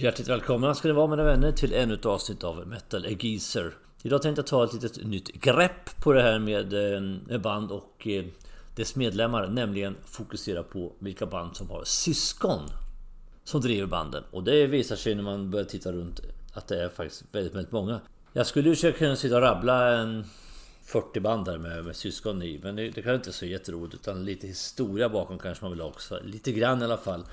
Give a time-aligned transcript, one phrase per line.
[0.00, 3.74] Hjärtligt välkomna ska ni vara mina vänner till ännu ett avsnitt av Metal Geezer.
[4.02, 6.72] Idag tänkte jag ta ett litet nytt grepp på det här med
[7.30, 8.24] eh, band och eh,
[8.76, 9.48] dess medlemmar.
[9.48, 12.60] Nämligen fokusera på vilka band som har syskon
[13.44, 14.24] som driver banden.
[14.30, 16.20] Och det visar sig när man börjar titta runt
[16.52, 18.00] att det är faktiskt väldigt, väldigt många.
[18.32, 20.24] Jag skulle ju kunna sitta och rabbla en
[20.84, 22.60] 40 band där med, med syskon i.
[22.62, 25.88] Men det, det kanske inte så jätteroligt utan lite historia bakom kanske man vill ha
[25.88, 26.20] också.
[26.24, 27.24] Lite grann i alla fall.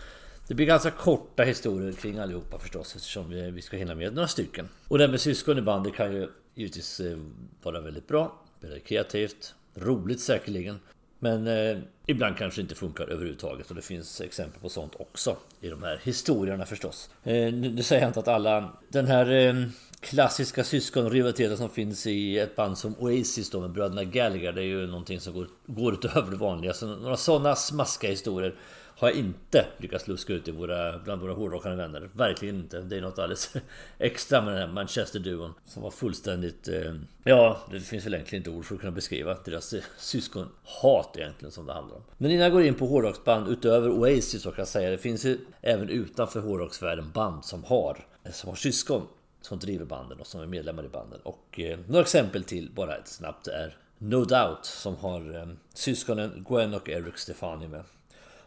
[0.48, 4.70] Det blir ganska korta historier kring allihopa förstås eftersom vi, ska hinna med några stycken.
[4.88, 7.18] Och det här med syskon i bandet kan ju givetvis eh,
[7.64, 10.80] vara väldigt bra, väldigt kreativt, roligt säkerligen.
[11.20, 15.70] Men eh, ibland kanske inte funkar överhuvudtaget och det finns exempel på sånt också i
[15.70, 17.10] de här historierna förstås.
[17.24, 18.72] Eh, nu, nu säger jag inte att alla...
[18.90, 19.66] Den här eh,
[20.00, 24.52] klassiska syskonrivaliteten som finns i ett band som Oasis då med bröderna Gallagher.
[24.52, 26.74] Det är ju någonting som går, går utöver det vanliga.
[26.74, 28.56] Så några sådana smaskiga historier
[28.98, 32.10] har jag inte lyckats luska ut i våra, bland våra hårdrockande vänner.
[32.14, 32.82] Verkligen inte.
[32.82, 33.54] Det är något alldeles
[33.98, 35.54] extra med den här Manchester-duon.
[35.66, 36.68] Som var fullständigt...
[36.68, 41.16] Eh, ja, det finns väl egentligen inte ord för att kunna beskriva deras eh, syskonhat
[41.18, 42.04] egentligen som det handlar om.
[42.18, 45.26] Men innan jag går in på hårdrocksband utöver Oasis så kan jag säga det finns
[45.26, 49.08] ju även utanför hårdrocksvärlden band som har, eh, som har syskon
[49.42, 51.20] som driver banden och som är medlemmar i banden.
[51.24, 56.46] Och eh, några exempel till bara ett snabbt är No Doubt som har eh, syskonen
[56.50, 57.84] Gwen och Eric Stefani med.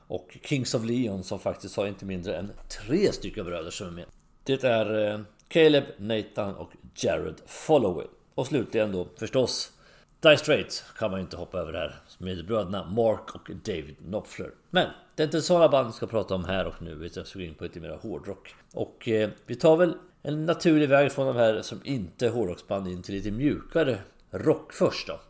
[0.08, 3.90] Och Kings of Leon som faktiskt har inte mindre än tre stycken bröder som är
[3.90, 4.04] med.
[4.44, 8.06] Det är eh, Caleb, Nathan och Jared Followay.
[8.34, 9.72] Och slutligen då förstås
[10.20, 14.50] Die Straight kan man ju inte hoppa över här med bröderna Mark och David Knopfler.
[14.70, 17.26] Men det är inte sådana band vi ska prata om här och nu utan jag
[17.26, 18.54] ska gå in på lite mer hårdrock.
[18.74, 22.88] Och eh, vi tar väl en naturlig väg från de här som inte är hårdrocksband
[22.88, 23.98] in till lite mjukare
[24.30, 25.20] rock först då.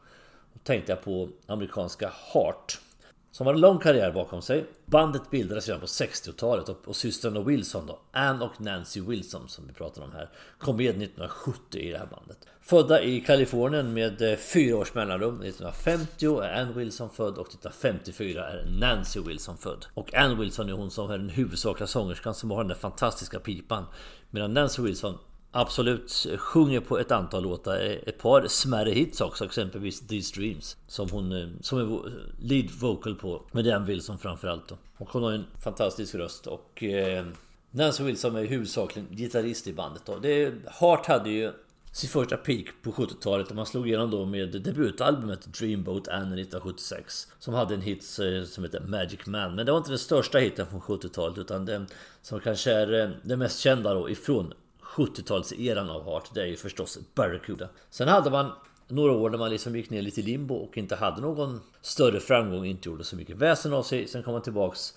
[0.53, 2.81] Då tänkte jag på amerikanska Heart.
[3.31, 4.67] Som har en lång karriär bakom sig.
[4.87, 9.67] Bandet bildades redan på 60-talet och, och systrarna Wilson då, Ann och Nancy Wilson som
[9.67, 12.39] vi pratar om här, kom med 1970 i det här bandet.
[12.61, 15.35] Födda i Kalifornien med eh, fyra års mellanrum.
[15.35, 19.87] 1950 är Ann Wilson född och 1954 är Nancy Wilson född.
[19.95, 23.39] Och Ann Wilson är hon som är den huvudsakliga sångerskan som har den där fantastiska
[23.39, 23.85] pipan.
[24.31, 25.19] Medan Nancy Wilson
[25.51, 27.99] Absolut sjunger på ett antal låtar.
[28.07, 30.77] Ett par smärre hits också, exempelvis These Dreams.
[30.87, 33.43] Som hon eh, som är lead vocal på.
[33.53, 34.79] Med Dan Wilson framförallt då.
[34.97, 36.83] Och hon har en fantastisk röst och...
[36.83, 37.27] Eh,
[37.71, 40.19] Nancy Wilson är huvudsakligen gitarrist i bandet då.
[40.19, 41.53] Det, Heart hade ju
[41.93, 47.27] sin första peak på 70-talet och man slog igenom då med debutalbumet Dreamboat Anne 1976
[47.39, 50.39] Som hade en hit eh, som heter Magic Man Men det var inte den största
[50.39, 51.87] hiten från 70-talet utan den
[52.23, 54.53] som kanske är eh, den mest kända då ifrån
[54.99, 57.69] 70-talseran av Heart, det är ju förstås Barracuda.
[57.91, 58.53] Sen hade man
[58.89, 62.21] några år när man liksom gick ner lite i limbo och inte hade någon större
[62.21, 64.09] framgång, inte gjorde så mycket väsen av sig.
[64.09, 64.95] Sen kom man tillbaks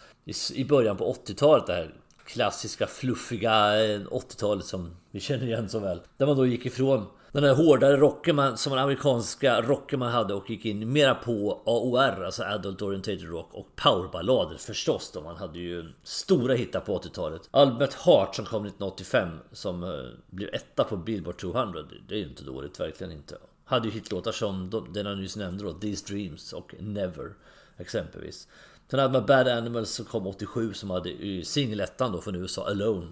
[0.53, 1.93] i början på 80-talet, det här
[2.25, 6.01] klassiska fluffiga eh, 80-talet som vi känner igen så väl.
[6.17, 7.05] Där man då gick ifrån
[7.39, 11.15] den här hårdare rocken man, som den amerikanska rocken man hade och gick in mera
[11.15, 15.21] på AOR, alltså Adult Orientated Rock och powerballader förstås då.
[15.21, 17.41] Man hade ju stora hittar på 80-talet.
[17.51, 21.79] Albumet Heart som kom 1985 som uh, blev etta på Billboard 200.
[22.07, 23.37] Det är ju inte dåligt, verkligen inte.
[23.65, 27.33] Hade ju hitlåtar som den jag nyss nämnde då, These Dreams och Never
[27.77, 28.47] exempelvis.
[28.89, 32.67] Sen hade man Bad Animals som kom 87 som hade eh, singelettan då från USA,
[32.67, 33.07] Alone.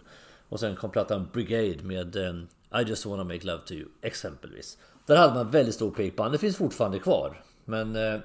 [0.49, 4.77] Och sen kom plattan Brigade med um, i just wanna make love to you exempelvis.
[5.05, 6.29] Där hade man väldigt stor pipa.
[6.29, 7.43] Det finns fortfarande kvar.
[7.65, 8.19] Men eh,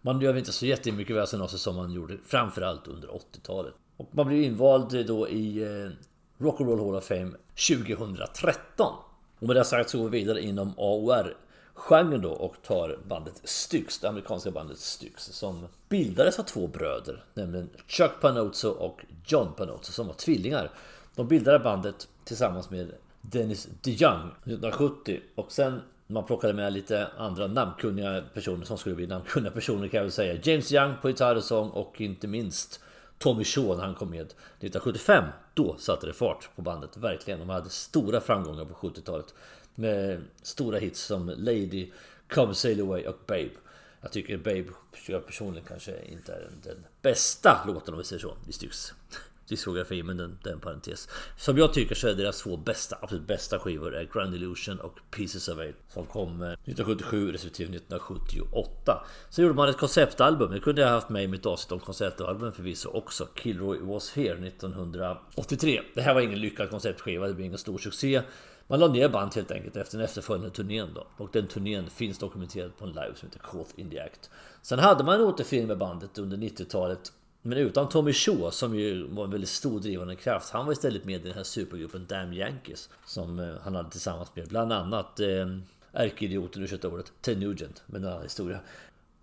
[0.00, 3.74] man gör inte så jättemycket väsen av sig som man gjorde framförallt under 80-talet.
[3.96, 5.90] Och man blev invald då i eh,
[6.44, 7.30] Rock'n'Roll Hall of Fame
[7.68, 8.94] 2013.
[9.38, 11.36] Och med det sagt så går vi vidare inom AOR
[11.74, 17.24] genren då och tar bandet Styx, det amerikanska bandet Styx som bildades av två bröder,
[17.34, 20.70] nämligen Chuck Panozzo och John Panozzo som var tvillingar.
[21.14, 27.46] De bildade bandet tillsammans med Dennis DeYoung 1970 och sen man plockade med lite andra
[27.46, 30.40] namnkunniga personer som skulle bli namnkunniga personer kan jag väl säga.
[30.42, 32.80] James Young på gitarr och sång och inte minst
[33.18, 35.24] Tommy Shaw när han kom med 1975.
[35.54, 37.40] Då satte det fart på bandet, verkligen.
[37.40, 39.34] De hade stora framgångar på 70-talet.
[39.74, 41.90] Med stora hits som Lady,
[42.28, 43.50] Come Sail Away och Babe.
[44.00, 44.64] Jag tycker Babe
[45.26, 48.92] personligen kanske inte är den bästa låten om vi säger så i Styx
[49.50, 51.08] diskografi, men den, den parentes.
[51.36, 54.98] Som jag tycker så är deras två bästa, absolut bästa skivor är Grand Illusion och
[55.10, 55.76] Pieces of Eight.
[55.88, 59.04] som kom eh, 1977 respektive 1978.
[59.30, 62.52] Så gjorde man ett konceptalbum, det kunde jag haft med i mitt avsnitt om konceptalbum
[62.52, 63.28] förvisso också.
[63.42, 65.80] Kilroy Was Here 1983.
[65.94, 68.22] Det här var ingen lyckad konceptskiva, det blev ingen stor succé.
[68.70, 71.06] Man la ner band helt enkelt efter den efterföljande turnén då.
[71.16, 74.30] Och den turnén finns dokumenterad på en live som heter Caught in the Act.
[74.62, 79.06] Sen hade man en återfilm med bandet under 90-talet men utan Tommy Shaw som ju
[79.06, 80.50] var en väldigt stor drivande kraft.
[80.50, 82.88] Han var istället med i den här supergruppen Damn Yankees.
[83.06, 85.26] Som eh, han hade tillsammans med bland annat eh,
[85.92, 87.82] ärkeidioten, ursäkta ordet, Ted Nugent.
[87.86, 88.60] Men en annan historia.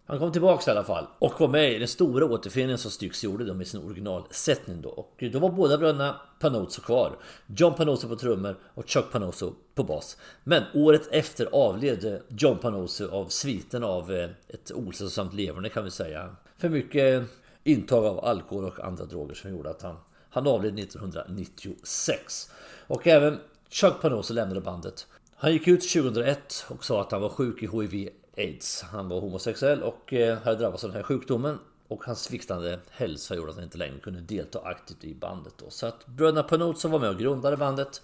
[0.05, 3.23] Han kom tillbaks i alla fall och var med i den stora återföreningen som Styx
[3.23, 4.89] gjorde då med sin originalsättning då.
[4.89, 7.17] Och då var båda bröderna Panozzo kvar.
[7.47, 10.17] John Panozzo på trummor och Chuck Panozzo på bas.
[10.43, 15.91] Men året efter avled John Panozzo av sviten av eh, ett osällsamt leverne kan vi
[15.91, 16.35] säga.
[16.57, 17.23] För mycket
[17.67, 19.95] intag av alkohol och andra droger som gjorde att han,
[20.29, 22.51] han avled 1996.
[22.87, 25.07] Och även Chuck Panozzo lämnade bandet.
[25.35, 28.81] Han gick ut 2001 och sa att han var sjuk i HIV AIDS.
[28.81, 31.59] Han var homosexuell och eh, hade drabbats av den här sjukdomen.
[31.87, 35.53] Och hans sviktande hälsa gjorde att han inte längre kunde delta aktivt i bandet.
[35.57, 35.69] Då.
[35.69, 38.01] Så att bröderna Panot var med och grundade bandet,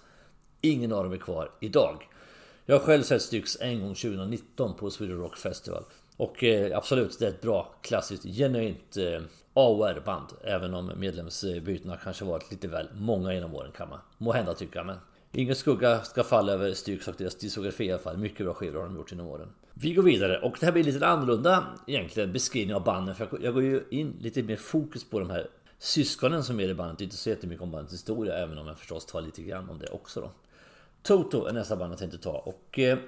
[0.60, 2.08] ingen av dem är kvar idag.
[2.66, 5.84] Jag har själv sett Styx en gång 2019 på Sweden Rock Festival.
[6.16, 9.22] Och eh, absolut, det är ett bra, klassiskt, genuint eh,
[9.54, 10.26] AOR-band.
[10.44, 14.84] Även om medlemsbytena kanske varit lite väl många genom åren kan man må hända tycka.
[14.84, 14.96] Men
[15.32, 18.16] ingen skugga ska falla över Styx och deras diskografi i alla fall.
[18.16, 19.48] Mycket bra skivor har de gjort genom åren.
[19.74, 23.14] Vi går vidare och det här blir lite annorlunda egentligen beskrivning av banden.
[23.14, 26.74] För jag går ju in lite mer fokus på de här syskonen som är i
[26.74, 27.00] bandet.
[27.00, 29.86] Inte så jättemycket om bandets historia även om jag förstås tar lite grann om det
[29.86, 30.30] också då.
[31.02, 32.98] Toto är nästa band jag tänkte ta och eh,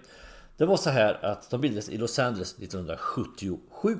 [0.57, 3.99] det var så här att de bildades i Los Angeles 1977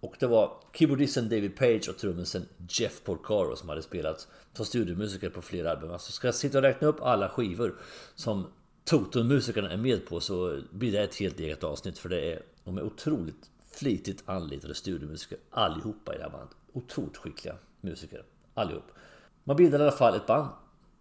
[0.00, 5.30] och det var keyboardisten David Page och trummisen Jeff Porcaro som hade spelat som studiomusiker
[5.30, 5.90] på flera album.
[5.90, 7.74] Alltså ska jag sitta och räkna upp alla skivor
[8.14, 8.46] som
[8.84, 12.78] Toto-musikerna är med på så blir det ett helt eget avsnitt för det är de
[12.78, 16.56] är otroligt flitigt anlitade studiomusiker allihopa i det här bandet.
[16.72, 18.22] Otroligt skickliga musiker
[18.54, 18.84] allihop.
[19.44, 20.48] Man bildade i alla fall ett band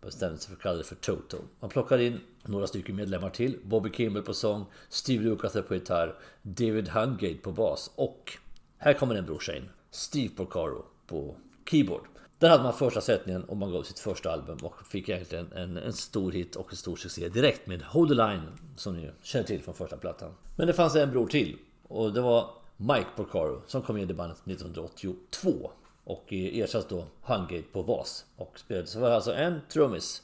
[0.01, 1.38] bestämde sig för att kalla det för Toto.
[1.59, 3.59] Man plockade in några stycken medlemmar till.
[3.63, 8.38] Bobby Kimball på sång, Steve Lucas på gitarr, David Hungate på bas och
[8.77, 9.69] här kommer en brorsa in.
[9.92, 11.36] Steve Porcaro på
[11.69, 12.07] keyboard.
[12.39, 15.77] Där hade man första sättningen och man gav sitt första album och fick egentligen en,
[15.77, 18.42] en stor hit och en stor succé direkt med Hold the Line
[18.75, 20.31] som ni känner till från första plattan.
[20.56, 24.13] Men det fanns en bror till och det var Mike Porcaro som kom in i
[24.13, 25.71] bandet 1982
[26.06, 28.88] och eh, ersatt då Hungate på bas och spelade.
[28.88, 30.22] Så var det alltså en trummis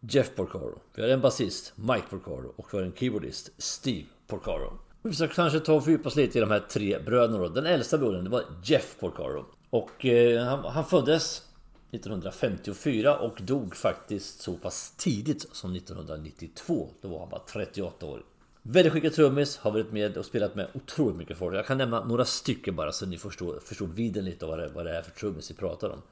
[0.00, 0.78] Jeff Porcaro.
[0.94, 4.78] Vi har en basist Mike Porcaro och vi hade en keyboardist Steve Porcaro.
[5.02, 7.48] Vi ska kanske ta och fördjupa oss lite i de här tre bröderna då.
[7.48, 9.44] Den äldsta brodern det var Jeff Porcaro.
[9.70, 11.42] Och eh, han, han föddes
[11.90, 16.88] 1954 och dog faktiskt så pass tidigt som 1992.
[17.00, 18.22] Då var han bara 38 år.
[18.64, 21.56] Väldigt skicklig trummis, har varit med och spelat med otroligt mycket folk.
[21.56, 24.68] Jag kan nämna några stycken bara så ni förstår, förstår vidden lite av vad det,
[24.68, 26.02] vad det är för trummis vi pratar om.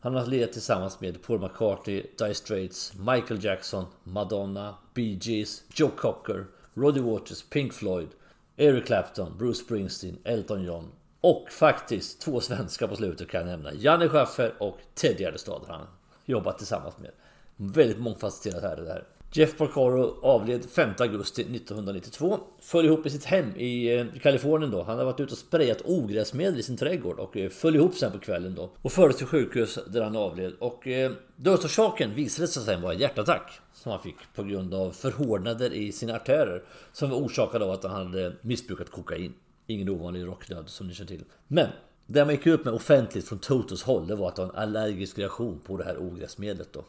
[0.00, 5.90] Han har lirat tillsammans med Paul McCartney, Dire Straits, Michael Jackson, Madonna, Bee Gees, Joe
[5.96, 8.08] Cocker, Roddy Waters, Pink Floyd,
[8.56, 13.72] Eric Clapton, Bruce Springsteen, Elton John och faktiskt två svenskar på slutet kan jag nämna.
[13.72, 15.86] Janne Schaffer och Ted Gärdestad har han
[16.24, 17.10] jobbat tillsammans med.
[17.56, 19.04] Väldigt mångfacetterat här det där.
[19.32, 22.38] Jeff Porcaro avled 5 augusti 1992.
[22.60, 24.82] Föll ihop i sitt hem eh, i Kalifornien då.
[24.82, 28.12] Han hade varit ute och sprayat ogräsmedel i sin trädgård och eh, föll ihop sen
[28.12, 28.70] på kvällen då.
[28.82, 30.52] Och fördes till sjukhus där han avled.
[30.58, 33.60] Och eh, dödsorsaken visade sig sen vara en hjärtattack.
[33.72, 36.62] Som han fick på grund av förhårdnader i sina artärer.
[36.92, 39.34] Som var orsakade av att han hade missbrukat kokain.
[39.66, 41.24] Ingen ovanlig rockdöd som ni känner till.
[41.46, 41.68] Men
[42.06, 44.56] det man gick ut med offentligt från Totos håll det var att det var en
[44.56, 46.84] allergisk reaktion på det här ogräsmedlet då.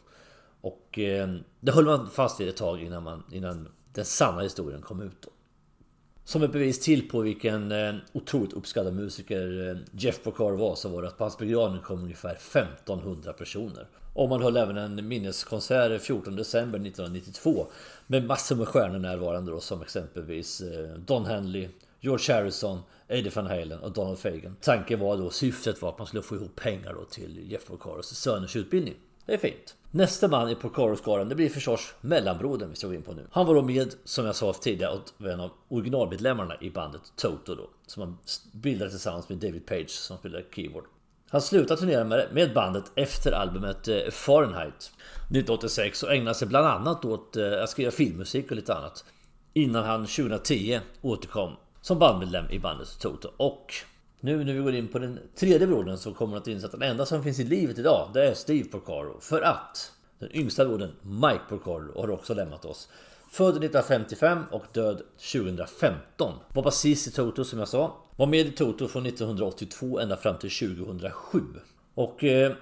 [0.62, 1.28] Och eh,
[1.60, 5.22] det höll man fast vid ett tag innan, man, innan den sanna historien kom ut.
[5.22, 5.30] Då.
[6.24, 10.88] Som ett bevis till på vilken eh, otroligt uppskattad musiker eh, Jeff Porcaro var så
[10.88, 13.86] var det att på hans begravning kom ungefär 1500 personer.
[14.14, 17.66] Och man höll även en minneskonsert 14 december 1992
[18.06, 21.68] med massor med stjärnor närvarande då, som exempelvis eh, Don Henley,
[22.00, 24.56] George Harrison, Eddie Van Halen och Donald Fagan.
[24.60, 28.06] Tanken var då, syftet var att man skulle få ihop pengar då till Jeff Porcaros
[28.06, 28.94] söners utbildning.
[29.26, 29.76] Det är fint.
[29.94, 33.26] Nästa man i Porcaro-skaran det blir förstås mellanbrodern vi ska gå in på nu.
[33.30, 37.54] Han var då med, som jag sa tidigare, och en av originalmedlemmarna i bandet Toto
[37.54, 37.70] då.
[37.86, 38.18] Som han
[38.52, 40.84] bildade tillsammans med David Page som spelade keyboard.
[41.28, 47.04] Han slutade turnera med bandet efter albumet eh, Fahrenheit 1986 och ägnade sig bland annat
[47.04, 49.04] åt eh, att skriva filmmusik och lite annat.
[49.52, 53.28] Innan han 2010 återkom som bandmedlem i bandet Toto.
[53.36, 53.74] Och
[54.24, 56.72] nu när vi går in på den tredje brodern så kommer man att inse att
[56.72, 59.20] den enda som finns i livet idag det är Steve Porcaro.
[59.20, 62.88] För att den yngsta brodern Mike Porcaro har också lämnat oss.
[63.30, 65.02] Född 1955 och död
[65.32, 66.34] 2015.
[66.54, 67.96] Var basist i Toto som jag sa.
[68.16, 71.40] Var med i Toto från 1982 ända fram till 2007.
[71.94, 72.52] Och eh,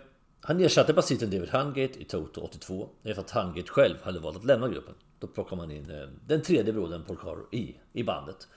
[0.41, 4.45] han ersatte basisten David Hungate i Toto 82 efter att Hungate själv hade valt att
[4.45, 4.95] lämna gruppen.
[5.19, 8.49] Då plockar man in eh, den tredje brodern Porcaro i, i bandet.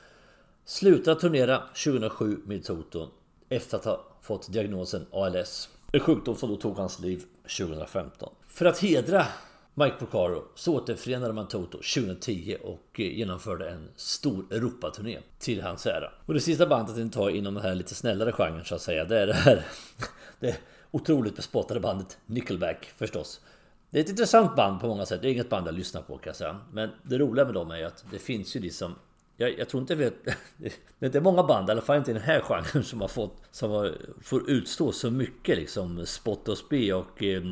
[0.65, 3.09] Slutade turnera 2007 med Toto
[3.49, 5.69] efter att ha fått diagnosen ALS.
[5.91, 7.23] En sjukdom som då tog hans liv
[7.57, 8.33] 2015.
[8.47, 9.25] För att hedra
[9.73, 15.85] Mike Porcaro så återförenade man Toto 2010 och eh, genomförde en stor Europaturné till hans
[15.85, 16.11] ära.
[16.25, 19.05] Och det sista bandet jag tar inom den här lite snällare genren så att säga,
[19.05, 19.65] det är det här
[20.39, 20.57] det
[20.91, 23.41] otroligt bespottade bandet Nickelback förstås.
[23.89, 25.21] Det är ett intressant band på många sätt.
[25.21, 26.59] Det är inget band jag lyssnar på kan jag säga.
[26.71, 28.95] Men det roliga med dem är ju att det finns ju liksom
[29.37, 30.13] jag, jag tror inte vet,
[30.57, 33.07] det är inte många band, i alla fall inte i den här genren, som har
[33.07, 37.43] fått som har, får utstå så mycket liksom spott och spe och eh,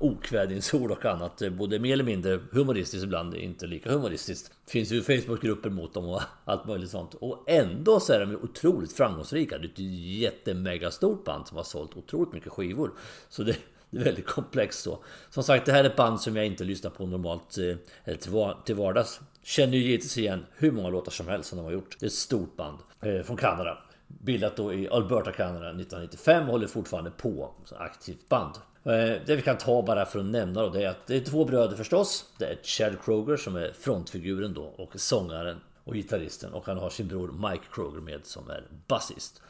[0.00, 1.42] okvädinsord och annat.
[1.52, 4.52] Både mer eller mindre humoristiskt ibland, inte lika humoristiskt.
[4.66, 7.14] Finns ju Facebookgrupper mot dem och allt möjligt sånt.
[7.14, 9.58] Och ändå så är de otroligt framgångsrika.
[9.58, 12.90] Det är ett jättemegastort band som har sålt otroligt mycket skivor.
[13.28, 13.56] Så det,
[13.90, 14.98] det är väldigt komplext så.
[15.30, 18.62] Som sagt, det här är ett band som jag inte lyssnar på normalt eh, eller
[18.64, 19.20] till vardags.
[19.42, 21.96] Känner ju givetvis igen hur många låtar som helst som de har gjort.
[22.00, 23.78] Det är ett stort band eh, från Kanada.
[24.06, 28.54] Bildat då i Alberta, Kanada 1995 och håller fortfarande på som aktivt band.
[28.84, 28.92] Eh,
[29.26, 31.44] det vi kan ta bara för att nämna då det är att det är två
[31.44, 32.24] bröder förstås.
[32.38, 36.90] Det är Chad Kroger som är frontfiguren då och sångaren och gitarristen och han har
[36.90, 39.42] sin bror Mike Kroger med som är basist.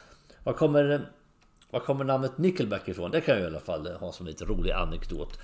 [0.44, 1.00] Vad kommer, eh,
[1.70, 3.10] var kommer namnet Nickelback ifrån?
[3.10, 5.38] Det kan jag i alla fall ha som lite rolig anekdot.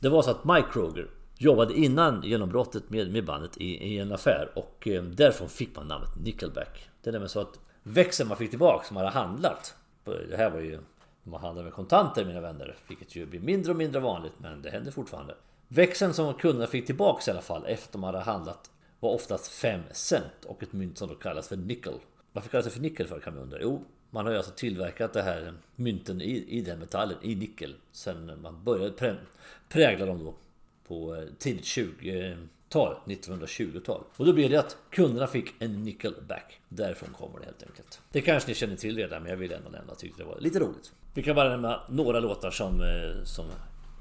[0.00, 1.06] Det var så att Mike Kroger
[1.38, 5.88] jobbade innan genombrottet med, med bandet i, i en affär och eh, därifrån fick man
[5.88, 6.88] namnet Nickelback.
[7.02, 9.74] Det är nämligen så att växeln man fick tillbaka som man hade handlat.
[10.04, 10.78] Det här var ju
[11.22, 14.70] man handlar med kontanter mina vänner, vilket ju blir mindre och mindre vanligt, men det
[14.70, 15.34] händer fortfarande.
[15.68, 19.48] Växeln som kunderna fick tillbaka i alla fall efter att de hade handlat var oftast
[19.48, 21.94] 5 cent och ett mynt som då kallas för nickel.
[22.32, 23.58] Varför kallas det för nickel för kan man undra?
[23.60, 27.74] Jo, man har ju alltså tillverkat det här mynten i, i den metallen, i nickel,
[27.92, 29.16] sen man började prä,
[29.68, 30.34] prägla dem då
[30.88, 34.04] på eh, tidigt 20-tal, 1920-tal.
[34.16, 36.60] Och då blev det att kunderna fick en nickelback.
[36.68, 38.00] Därifrån kommer det helt enkelt.
[38.12, 40.58] Det kanske ni känner till redan, men jag vill ändå nämna, tyckte det var lite
[40.58, 40.92] roligt.
[41.14, 43.46] Vi kan bara nämna några låtar som, eh, som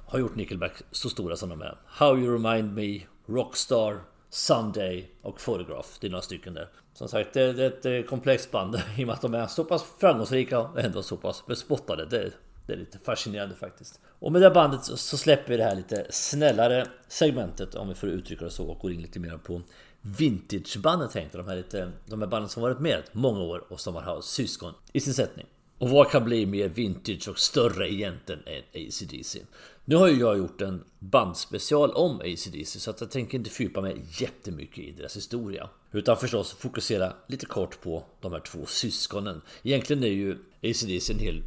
[0.05, 1.77] har gjort Nickelback så stora som de är.
[1.85, 5.89] How You Remind Me, Rockstar, Sunday och Photograph.
[6.01, 6.69] Det är några stycken där.
[6.93, 9.63] Som sagt, det är ett eh, komplext band i och med att de är så
[9.63, 12.05] pass framgångsrika och ändå så pass bespottade.
[12.05, 12.31] Det,
[12.67, 13.99] det är lite fascinerande faktiskt.
[14.19, 18.09] Och med det bandet så släpper vi det här lite snällare segmentet om vi får
[18.09, 19.61] uttrycka det så och går in lite mer på
[20.01, 23.95] vintagebanden tänkte de här, lite, de här banden som varit med många år och som
[23.95, 25.45] har haft syskon i sin sättning.
[25.77, 29.39] Och vad kan bli mer vintage och större egentligen än ACDC?
[29.85, 33.81] Nu har ju jag gjort en bandspecial om ACDC så att jag tänker inte fördjupa
[33.81, 35.69] mig jättemycket i deras historia.
[35.91, 39.41] Utan förstås fokusera lite kort på de här två syskonen.
[39.63, 41.43] Egentligen är ju ACDC en hel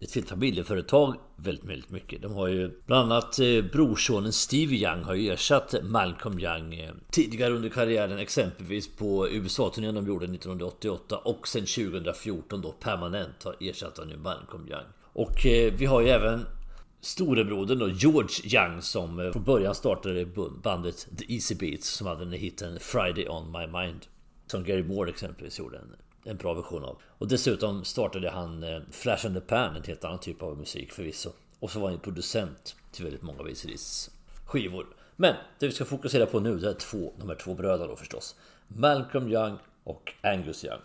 [0.00, 2.22] ett helt familjeföretag väldigt, väldigt mycket.
[2.22, 6.92] De har ju bland annat eh, brorsonen Steve Young har ju ersatt Malcolm Young eh,
[7.10, 13.56] tidigare under karriären exempelvis på USA-turnén de gjorde 1988 och sen 2014 då permanent har
[13.60, 14.86] ersatt han ju Malcolm Young.
[15.12, 16.46] Och eh, vi har ju även
[17.00, 20.26] storebrodern då George Young som eh, från början startade
[20.62, 24.06] bandet The Easy Beats som hade den hitten Friday On My Mind.
[24.46, 25.96] Som Gary Moore exempelvis gjorde en
[26.28, 26.98] en bra version av.
[27.18, 30.92] Och dessutom startade han eh, Flash and the Pan, en helt annan typ av musik
[30.92, 31.30] förvisso.
[31.60, 34.10] Och så var han producent till väldigt många av ACDs
[34.44, 34.86] skivor.
[35.16, 37.96] Men det vi ska fokusera på nu det är två, de här två bröderna då
[37.96, 38.36] förstås.
[38.68, 40.80] Malcolm Young och Angus Young.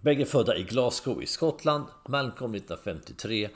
[0.00, 1.84] Bägge födda i Glasgow i Skottland.
[2.08, 3.48] Malcolm 1953.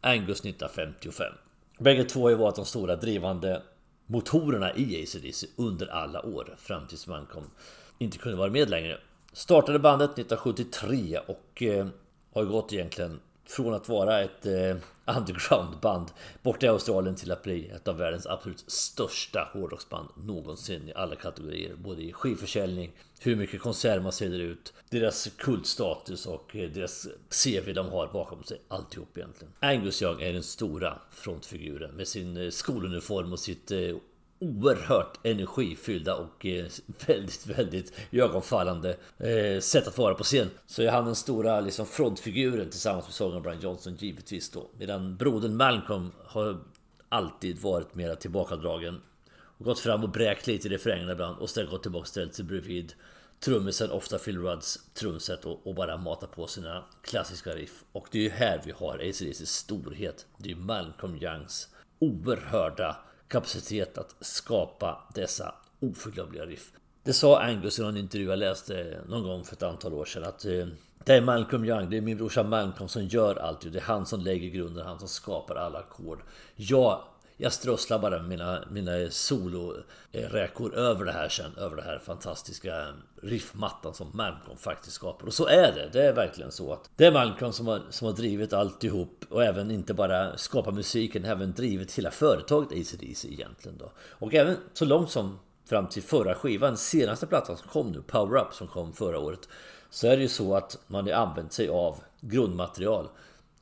[0.00, 1.32] Angus 1955.
[1.78, 3.62] Bägge två har ju varit de stora drivande
[4.06, 6.54] motorerna i ACDC under alla år.
[6.58, 7.50] Fram tills Malcolm
[7.98, 8.98] inte kunde vara med längre.
[9.32, 11.86] Startade bandet 1973 och eh,
[12.32, 14.76] har gått egentligen från att vara ett eh,
[15.16, 16.06] undergroundband
[16.42, 21.16] borta i Australien till att bli ett av världens absolut största hårdrocksband någonsin i alla
[21.16, 21.74] kategorier.
[21.76, 27.08] Både i skivförsäljning, hur mycket konserter man säljer ut, deras kultstatus och eh, deras
[27.44, 28.60] CV de har bakom sig.
[28.68, 29.52] Alltihop egentligen.
[29.60, 33.96] Angus Young är den stora frontfiguren med sin eh, skoluniform och sitt eh,
[34.38, 36.66] oerhört energifyllda och eh,
[37.06, 40.50] väldigt, väldigt ögonfallande eh, sätt att vara på scen.
[40.66, 44.70] Så är han den stora liksom, frontfiguren tillsammans med sångaren Brian Johnson givetvis då.
[44.78, 46.60] Medan brodern Malcolm har
[47.08, 49.00] alltid varit mera tillbakadragen.
[49.30, 52.34] Och gått fram och bräkt lite i refrängerna ibland och sen gått tillbaka och ställt
[52.34, 52.92] sig bredvid
[53.40, 57.84] trummisen, ofta Phil Rudds trumset och, och, bara mata på sina klassiska riff.
[57.92, 60.26] Och det är ju här vi har ACDC's storhet.
[60.36, 61.68] Det är ju Malcolm Youngs
[61.98, 62.96] oerhörda
[63.28, 66.72] kapacitet att skapa dessa oförglömliga riff.
[67.02, 70.24] Det sa Angus i någon intervju jag läste någon gång för ett antal år sedan
[70.24, 70.66] att eh,
[71.04, 73.72] det är Malcolm Young, det är min brorsa Malcolm som gör allt.
[73.72, 76.18] Det är han som lägger grunden, han som skapar alla ackord.
[76.56, 77.02] Jag,
[77.40, 81.56] jag strösslar bara mina, mina soloräkor eh, över det här sen.
[81.56, 82.86] Över det här fantastiska
[83.22, 85.26] riffmattan som Malcolm faktiskt skapar.
[85.26, 85.88] Och så är det.
[85.92, 89.24] Det är verkligen så att det är Malcolm som har, som har drivit alltihop.
[89.28, 93.92] Och även inte bara skapat musiken, även drivit hela företaget ACDC egentligen då.
[93.98, 98.40] Och även så långt som fram till förra skivan, senaste plattan som kom nu, Power
[98.40, 99.48] Up som kom förra året.
[99.90, 103.08] Så är det ju så att man har använt sig av grundmaterial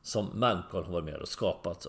[0.03, 1.87] som Malcolm har varit med och skapat.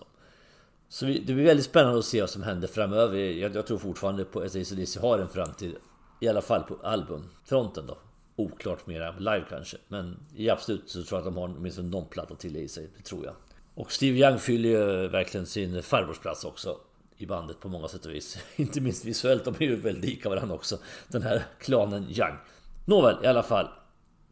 [0.89, 1.05] Så.
[1.05, 3.17] vi, det blir väldigt spännande att se vad som händer framöver.
[3.17, 5.75] Jag, jag tror fortfarande på att ACDC har en framtid.
[6.19, 7.97] I alla fall på albumfronten då.
[8.35, 9.77] Oklart mera live kanske.
[9.87, 12.89] Men i absolut så tror jag att de har åtminstone någon platta till i sig.
[12.97, 13.35] Det tror jag.
[13.75, 16.77] Och Steve Young fyller ju verkligen sin farbrorsplats också.
[17.17, 18.37] I bandet på många sätt och vis.
[18.55, 19.45] Inte minst visuellt.
[19.45, 20.77] De är ju väldigt lika varandra också.
[21.07, 22.37] Den här klanen Young.
[22.85, 23.67] Nåväl, i alla fall.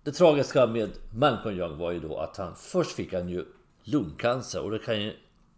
[0.03, 3.45] Det tragiska med Malcolm Young var ju då att han först fick han ju
[3.83, 5.13] lungcancer och det kan ju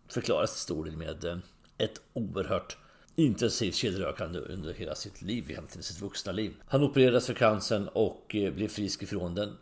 [0.10, 1.38] förklaras till stor del med eh,
[1.78, 2.78] ett oerhört
[3.16, 6.54] intensivt kedjerökande under hela sitt liv, egentligen sitt vuxna liv.
[6.68, 9.58] Han opererades för cancern och eh, blev frisk ifrån den.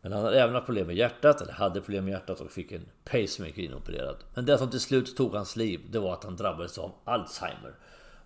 [0.00, 2.72] Men han hade även haft problem med hjärtat, eller hade problem med hjärtat och fick
[2.72, 4.16] en pacemaker inopererad.
[4.34, 7.74] Men det som till slut tog hans liv, det var att han drabbades av Alzheimer.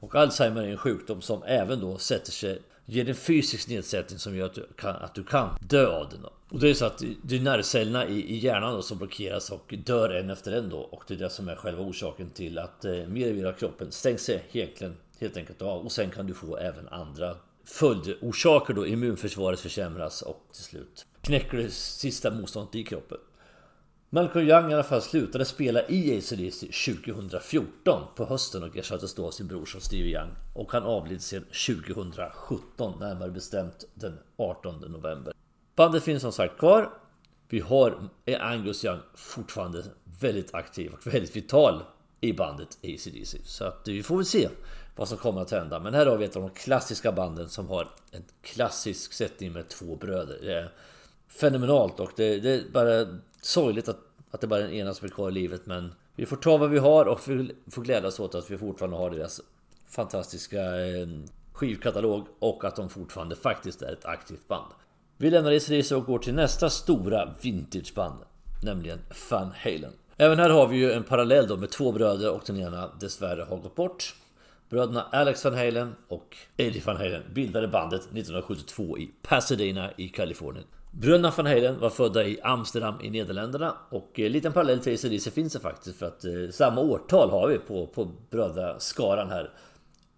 [0.01, 4.37] Och Alzheimer är en sjukdom som även då sätter sig ger en fysisk nedsättning som
[4.37, 6.23] gör att du kan, att du kan dö av den.
[6.23, 6.33] Då.
[6.49, 9.75] Och det är så att det är nervcellerna i, i hjärnan då som blockeras och
[9.85, 10.79] dör en efter en då.
[10.79, 13.53] Och det är det som är själva orsaken till att eh, mer och mer av
[13.53, 15.85] kroppen stängs egentligen helt enkelt av.
[15.85, 18.87] Och sen kan du få även andra följdorsaker då.
[18.87, 23.19] Immunförsvaret försämras och till slut knäcker det sista motståndet i kroppen.
[24.15, 29.27] Malcolm Young i alla fall slutade spela i ACDC 2014 på hösten och ersattes då
[29.27, 30.31] av sin bror som Steve Young.
[30.55, 35.35] Och han avled sedan 2017, närmare bestämt den 18 november.
[35.77, 36.91] Bandet finns som sagt kvar.
[37.49, 38.09] Vi har
[38.41, 39.85] Angus Young fortfarande
[40.21, 41.83] väldigt aktiv och väldigt vital
[42.21, 43.39] i bandet ACDC.
[43.45, 44.49] Så att eh, vi får väl se
[44.97, 45.81] vad som kommer att hända.
[45.81, 49.69] Men här har vi ett av de klassiska banden som har en klassisk sättning med
[49.69, 50.39] två bröder.
[50.43, 50.73] Det är
[51.29, 53.07] fenomenalt och det, det är bara
[53.45, 53.99] sorgligt att,
[54.31, 55.67] att det bara är den ena som är kvar i livet.
[55.67, 58.97] Men vi får ta vad vi har och vi får glädjas åt att vi fortfarande
[58.97, 59.41] har deras
[59.89, 61.09] fantastiska eh,
[61.53, 64.73] skivkatalog och att de fortfarande faktiskt är ett aktivt band.
[65.17, 68.19] Vi lämnar Israel och går till nästa stora vintageband,
[68.63, 68.99] nämligen
[69.31, 69.93] Van Halen.
[70.17, 73.43] Även här har vi ju en parallell då med två bröder och den ena dessvärre
[73.43, 74.15] har gått bort.
[74.69, 80.65] Bröderna Alex Van Halen och Eddie Van Halen bildade bandet 1972 i Pasadena i Kalifornien.
[80.95, 85.31] Bröderna van Halen var födda i Amsterdam i Nederländerna och en liten parallell till ACDC
[85.31, 89.51] finns det faktiskt för att eh, samma årtal har vi på, på brödraskaran här.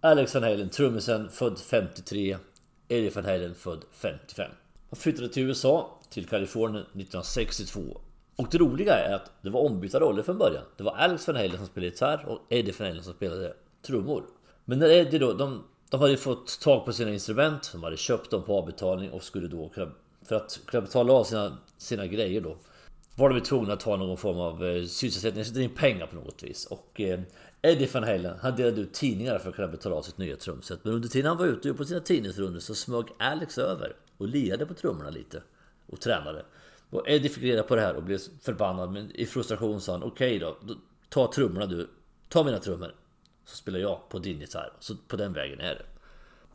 [0.01, 2.37] Alex van Halen, trummisen, född 53.
[2.87, 4.51] Eddie van Halen, född 55.
[4.89, 7.81] Han flyttade till USA, till Kalifornien 1962.
[8.35, 10.63] Och det roliga är att det var ombytta roller från början.
[10.77, 13.53] Det var Alex van Halen som spelade gitarr och Eddie van Halen som spelade
[13.85, 14.23] trummor.
[14.65, 18.31] Men när Eddie då, de, de hade fått tag på sina instrument, de hade köpt
[18.31, 19.91] dem på avbetalning och skulle då kunna
[20.27, 22.57] för att kunna betala av sina, sina grejer då
[23.15, 26.43] var de tvungna att ta någon form av eh, sysselsättning, sätta in pengar på något
[26.43, 26.65] vis.
[26.65, 27.19] Och eh,
[27.61, 30.79] Eddie Van Halen, han delade ut tidningar för att kunna betala av sitt nya trumset.
[30.83, 34.65] Men under tiden han var ute på sina tidningsrundor så smög Alex över och lirade
[34.65, 35.41] på trummorna lite.
[35.87, 36.45] Och tränade.
[36.89, 38.91] Och Eddie fick reda på det här och blev förbannad.
[38.91, 40.75] Men i frustration sa han okej okay då,
[41.09, 41.89] ta trummorna du.
[42.29, 42.95] Ta mina trummor.
[43.45, 44.73] Så spelar jag på din gitarr.
[44.79, 45.85] Så på den vägen är det.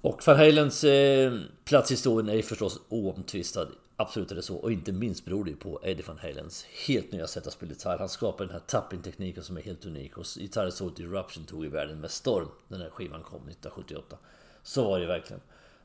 [0.03, 1.33] Och Van Halens eh,
[1.65, 3.69] plats i historien är förstås oomtvistad.
[3.97, 4.57] Absolut är det så.
[4.57, 7.99] Och inte minst beror det på Eddie Van Halens helt nya sätt att spela gitarr.
[7.99, 10.19] Han skapade den här tapping-tekniken som är helt unik.
[10.19, 14.17] Och gitarrsolot Eruption tog i världen med storm när den här skivan kom 1978.
[14.63, 15.41] Så var det verkligen.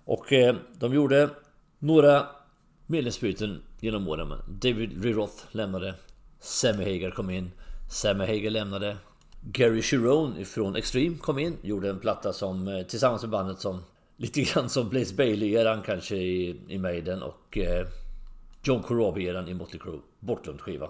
[0.06, 1.30] Och eh, de gjorde
[1.80, 2.28] några
[2.86, 4.28] medlemsbyten genom åren.
[4.28, 5.96] Men David Riroth lämnade.
[6.40, 7.52] Sammy Hager kom in.
[7.92, 8.98] Sammy Hager lämnade.
[9.42, 11.58] Gary Cherone från Extreme kom in.
[11.62, 13.82] Gjorde en platta som eh, tillsammans med bandet som
[14.18, 17.88] Lite grann som Blaze Bailey-eran kanske i, i Maiden och eh,
[18.64, 20.00] John Corabi-eran i Motley Crue.
[20.20, 20.90] Bortglömd skiva.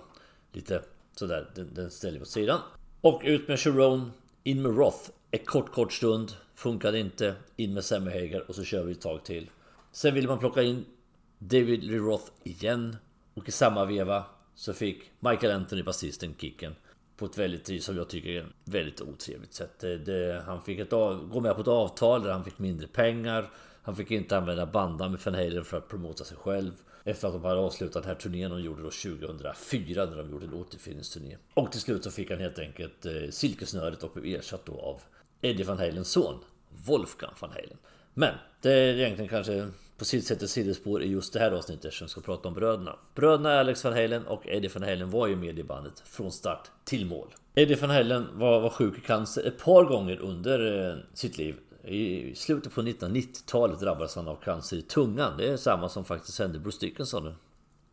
[0.51, 0.81] Lite
[1.15, 2.59] sådär, den, den ställer vi åt sidan.
[3.01, 4.11] Och ut med Sharon,
[4.43, 5.09] in med Roth.
[5.31, 6.31] Ett kort, kort stund.
[6.55, 7.35] Funkade inte.
[7.55, 9.49] In med Sammy Hagar och så kör vi ett tag till.
[9.91, 10.85] Sen ville man plocka in
[11.39, 12.97] David Lee Roth igen.
[13.33, 14.23] Och i samma veva
[14.55, 16.75] så fick Michael Anthony, basisten, kicken.
[17.17, 19.79] På ett väldigt, som jag tycker, väldigt otrevligt sätt.
[19.79, 23.49] Det, det, han fick ett, gå med på ett avtal där han fick mindre pengar.
[23.81, 26.71] Han fick inte använda bandan med Van Halen för att promota sig själv.
[27.03, 30.45] Efter att de hade avslutat den här turnén de gjorde då 2004 när de gjorde
[30.45, 31.37] en återfinningsturné.
[31.53, 35.01] Och till slut så fick han helt enkelt eh, silkesnöret och blev ersatt då av
[35.41, 36.39] Eddie Van Halens son
[36.85, 37.77] Wolfgang Van Halen.
[38.13, 41.93] Men det är egentligen kanske på sitt sätt ett sidospår i just det här avsnittet
[41.93, 42.95] som ska prata om bröderna.
[43.15, 46.71] Bröderna Alex van Halen och Eddie van Halen var ju med i bandet från start
[46.83, 47.35] till mål.
[47.55, 51.55] Eddie van Halen var, var sjuk i cancer ett par gånger under eh, sitt liv.
[51.83, 55.37] I slutet på 1990-talet drabbades han av cancer i tungan.
[55.37, 57.33] Det är samma som faktiskt hände Bruce Dickinson.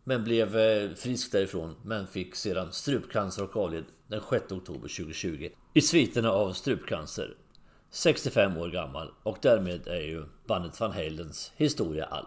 [0.04, 1.74] Men blev eh, frisk därifrån.
[1.82, 5.48] Men fick sedan strupcancer och avled den 6 oktober 2020.
[5.74, 7.34] I sviterna av strupcancer.
[7.94, 12.26] 65 år gammal och därmed är ju bandet Van Halens historia all.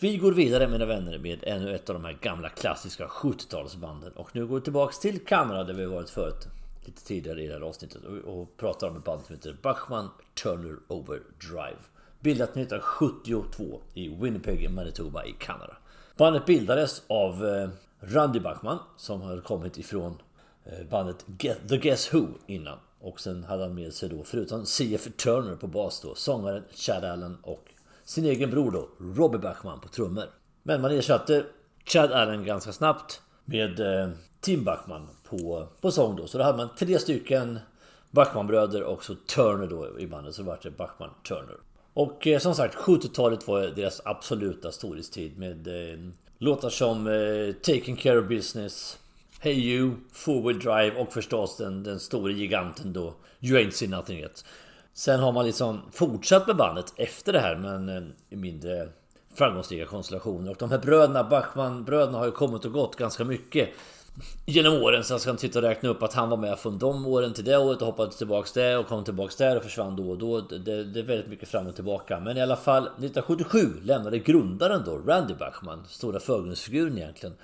[0.00, 4.36] Vi går vidare mina vänner med ännu ett av de här gamla klassiska 70-talsbanden och
[4.36, 6.48] nu går vi tillbaks till Kanada där vi varit förut
[6.84, 10.10] lite tidigare i det här avsnittet och, pratar om ett band som heter Bachman
[10.42, 11.78] Turner Overdrive.
[12.20, 15.76] Bildat 1972 i Winnipeg, Manitoba i Kanada.
[16.16, 17.68] Bandet bildades av eh,
[18.00, 20.16] Randy Bachman som hade kommit ifrån
[20.64, 22.78] eh, bandet Get, The Guess Who innan.
[23.00, 27.04] Och sen hade han med sig då, förutom CF Turner på bas då, sångaren Chad
[27.04, 27.64] Allen och
[28.04, 30.24] sin egen bror då, Robbie Bachman på trummor.
[30.62, 31.44] Men man ersatte
[31.84, 36.26] Chad Allen ganska snabbt med eh, Tim Bachman på, på sång då.
[36.26, 37.58] Så då hade man tre stycken
[38.10, 40.34] Bachman-bröder och så Turner då i bandet.
[40.34, 41.56] Så vart det Bachman Turner.
[41.92, 45.98] Och eh, som sagt 70-talet var deras absoluta storhetstid med eh,
[46.38, 48.98] låtar som eh, Taking Care of Business
[49.40, 53.90] Hey You, Four Wheel Drive och förstås den, den stora giganten då You Ain't Seen
[53.90, 54.44] Nothing Yet.
[54.92, 58.88] Sen har man liksom fortsatt med bandet efter det här men eh, i mindre
[59.34, 60.50] framgångsrika konstellationer.
[60.50, 63.68] Och de här bröderna, Bachman-bröderna har ju kommit och gått ganska mycket
[64.46, 65.04] genom åren.
[65.04, 67.32] Så jag ska inte sitta och räkna upp att han var med från de åren
[67.32, 70.18] till det året och hoppade tillbaks där och kom tillbaks där och försvann då och
[70.18, 70.40] då.
[70.40, 72.20] Det, det är väldigt mycket fram och tillbaka.
[72.20, 77.36] Men i alla fall 1977 lämnade grundaren då, Randy Bachman, stora förgrundsfiguren egentligen,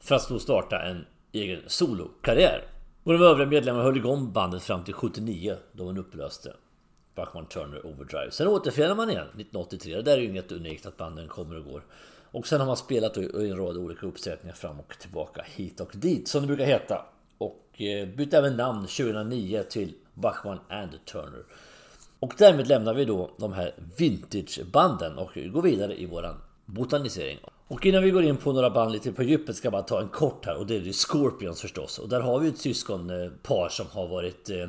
[0.00, 2.64] för att då starta en egen solokarriär.
[3.04, 6.52] Och de övriga medlemmarna höll igång bandet fram till 79 då man upplöste
[7.14, 8.30] Bachman Turner Overdrive.
[8.30, 9.96] Sen återförenade man igen 1983.
[9.96, 11.82] Det där är ju inget unikt att banden kommer och går.
[12.30, 15.90] Och sen har man spelat i en rad olika uppsättningar fram och tillbaka hit och
[15.94, 17.06] dit som det brukar heta.
[17.38, 21.44] Och eh, bytte även namn 2009 till Bachman and Turner.
[22.18, 26.36] Och därmed lämnar vi då de här vintagebanden och går vidare i våran
[26.72, 27.38] botanisering.
[27.68, 30.00] Och innan vi går in på några band lite på djupet ska jag bara ta
[30.00, 31.98] en kort här och det är ju Scorpions förstås.
[31.98, 34.68] Och där har vi ett syskonpar eh, som har varit eh,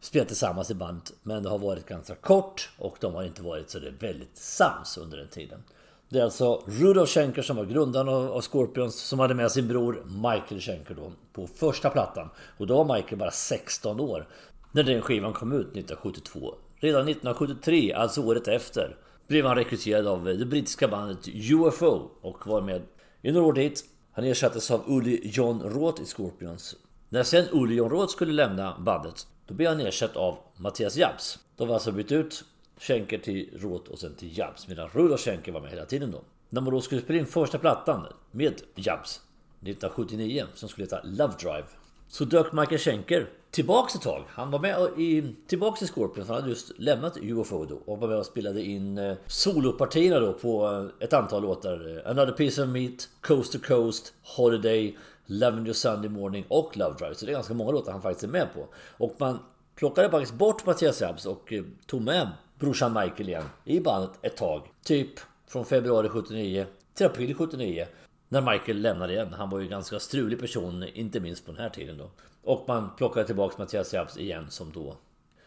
[0.00, 1.02] spelat tillsammans i band.
[1.22, 4.36] Men det har varit ganska kort och de har inte varit så det är väldigt
[4.36, 5.62] sams under den tiden.
[6.08, 10.04] Det är alltså Rudolf Schenker som var grundaren av Scorpions som hade med sin bror
[10.06, 12.28] Michael Schenker då på första plattan.
[12.58, 14.28] Och då var Michael bara 16 år
[14.72, 16.54] när den skivan kom ut 1972.
[16.76, 22.46] Redan 1973, alltså året efter, blev han rekryterad av eh, det brittiska bandet UFO och
[22.46, 22.82] var med
[23.22, 23.84] i några år dit.
[24.12, 26.76] Han ersattes av Uli-John Roth i Scorpions.
[27.08, 31.38] När sen Uli-John Roth skulle lämna bandet, då blev han ersatt av Mattias Jabs.
[31.56, 32.44] De var alltså bytt ut
[32.78, 36.22] Schenker till Roth och sen till Jabs medan Rudolf Schenker var med hela tiden då.
[36.48, 39.20] När man då skulle spela in första plattan med Jabs
[39.60, 41.66] 1979 som skulle heta Love Drive
[42.08, 44.24] så dök Michael Schenker tillbaks ett tag.
[44.28, 46.28] Han var med i, tillbaks i Scorpions.
[46.28, 50.32] Han hade just lämnat UFO då och var med och spelade in eh, solopartierna då
[50.32, 52.02] på eh, ett antal låtar.
[52.06, 57.14] Another Piece of Meat, Coast to Coast, Holiday, Lavender Sunday Morning och Love Drive.
[57.14, 58.66] Så det är ganska många låtar han faktiskt är med på.
[59.04, 59.38] Och man
[59.74, 64.36] plockade faktiskt bort Mattias Jabs och eh, tog med brorsan Michael igen i bandet ett
[64.36, 64.62] tag.
[64.84, 65.10] Typ
[65.46, 67.86] från februari 79 till april 79.
[68.28, 69.32] När Michael lämnade igen.
[69.32, 72.10] Han var ju en ganska strulig person, inte minst på den här tiden då.
[72.44, 74.96] Och man plockade tillbaka Mattias Jabs igen som då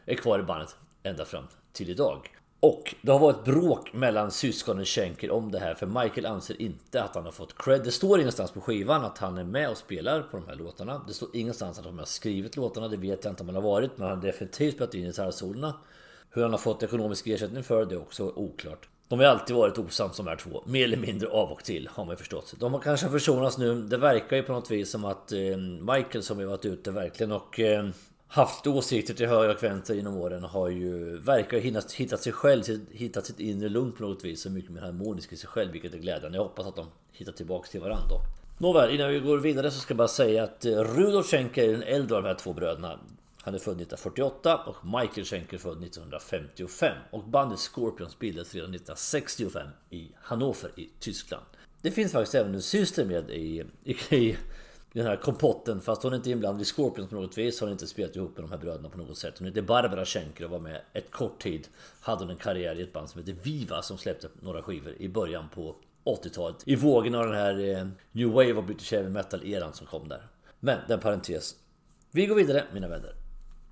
[0.05, 2.29] är kvar i bandet ända fram till idag.
[2.59, 7.03] Och det har varit bråk mellan syskonen Schenker om det här för Michael anser inte
[7.03, 7.83] att han har fått cred.
[7.83, 11.01] Det står ingenstans på skivan att han är med och spelar på de här låtarna.
[11.07, 13.61] Det står ingenstans att han har skrivit låtarna, det vet jag inte om han har
[13.61, 13.97] varit.
[13.97, 15.73] Men han har definitivt spelat in gitarrsolorna.
[16.29, 18.89] Hur han har fått ekonomisk ersättning för det är också oklart.
[19.09, 20.63] De har alltid varit osams de här två.
[20.65, 22.53] Mer eller mindre av och till har man ju förstått.
[22.59, 23.81] De har kanske försonats nu.
[23.81, 27.31] Det verkar ju på något vis som att eh, Michael som ju varit ute verkligen
[27.31, 27.89] och eh,
[28.27, 32.63] haft åsikter till höger och vänster genom åren har ju verkar ha hittat sig själv,
[32.91, 34.45] hittat sitt inre lugn på något vis.
[34.45, 36.37] och mycket mer harmonisk i sig själv vilket är glädjande.
[36.37, 38.15] Jag hoppas att de hittar tillbaks till varandra.
[38.57, 41.71] Nåväl, innan vi går vidare så ska jag bara säga att eh, Rudolf Schenker är
[41.71, 42.99] den äldre av de här två bröderna.
[43.47, 46.97] Han är född 1948 och Michael Schenker född 1955.
[47.11, 51.45] Och bandet Scorpions bildades redan 1965 i Hannover i Tyskland.
[51.81, 54.37] Det finns faktiskt även en syster med i, i, i
[54.93, 57.59] den här kompotten fast hon är inte inblandad i Scorpions på något vis.
[57.59, 59.33] Hon har inte spelat ihop med de här bröderna på något sätt.
[59.37, 61.67] Hon heter Barbara Schenker och var med ett kort tid.
[62.01, 65.09] Hade hon en karriär i ett band som heter Viva som släppte några skivor i
[65.09, 66.57] början på 80-talet.
[66.65, 70.07] I vågen av den här eh, New Wave och British Heavy Metal eran som kom
[70.07, 70.27] där.
[70.59, 71.55] Men den parentes.
[72.11, 73.26] Vi går vidare mina vänner.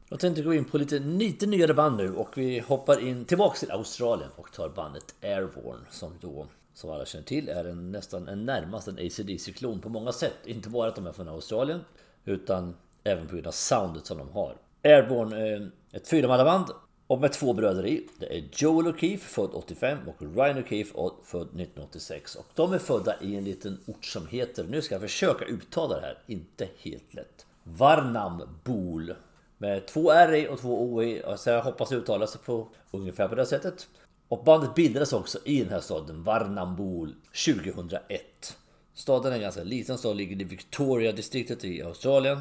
[0.09, 3.59] Jag tänkte gå in på lite, lite nyare band nu och vi hoppar in tillbaks
[3.59, 8.27] till Australien och tar bandet Airborne som då som alla känner till är en, nästan
[8.27, 10.37] en närmast en ACDC-klon på många sätt.
[10.45, 11.79] Inte bara att de är från Australien
[12.25, 14.55] utan även på grund av soundet som de har.
[14.83, 16.65] Airborne är ett fyramannaband
[17.07, 18.07] och med två bröder i.
[18.19, 22.35] Det är Joel O'Keefe född 85 och Ryan O'Keefe född 1986.
[22.35, 25.95] Och de är födda i en liten ort som heter, nu ska jag försöka uttala
[25.95, 27.45] det här, inte helt lätt.
[27.63, 29.13] Varnambol.
[29.57, 31.23] Med två R i och två O i.
[31.37, 33.87] Så jag hoppas det uttalas på ungefär på det sättet.
[34.27, 37.15] Och bandet bildades också i den här staden, Varnambol,
[37.45, 38.57] 2001.
[38.93, 42.39] Staden är en ganska liten stad, ligger i Victoria-distriktet i Australien.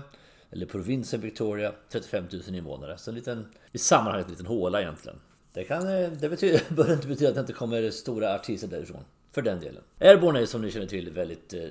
[0.51, 2.99] Eller provinsen Victoria, 35 000 invånare.
[2.99, 5.21] Så en liten, i sammanhanget en liten håla egentligen.
[5.53, 9.05] Det, kan, eh, det betyder, bör inte betyda att det inte kommer stora artister därifrån.
[9.33, 9.83] För den delen.
[10.01, 11.55] Airborne är som ni känner till väldigt...
[11.55, 11.69] Eh,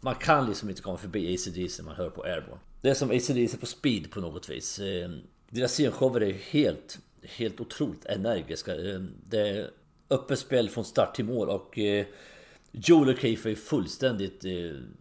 [0.00, 2.60] man kan liksom inte komma förbi ACDC när man hör på Airborne.
[2.80, 4.78] Det är som ACDC på speed på något vis.
[4.78, 5.10] Eh,
[5.50, 8.74] deras scenshower är helt, helt otroligt energiska.
[8.74, 9.70] Eh, det är
[10.10, 12.06] öppet spel från start till mål och eh,
[12.72, 14.44] Joel O'Keefe är fullständigt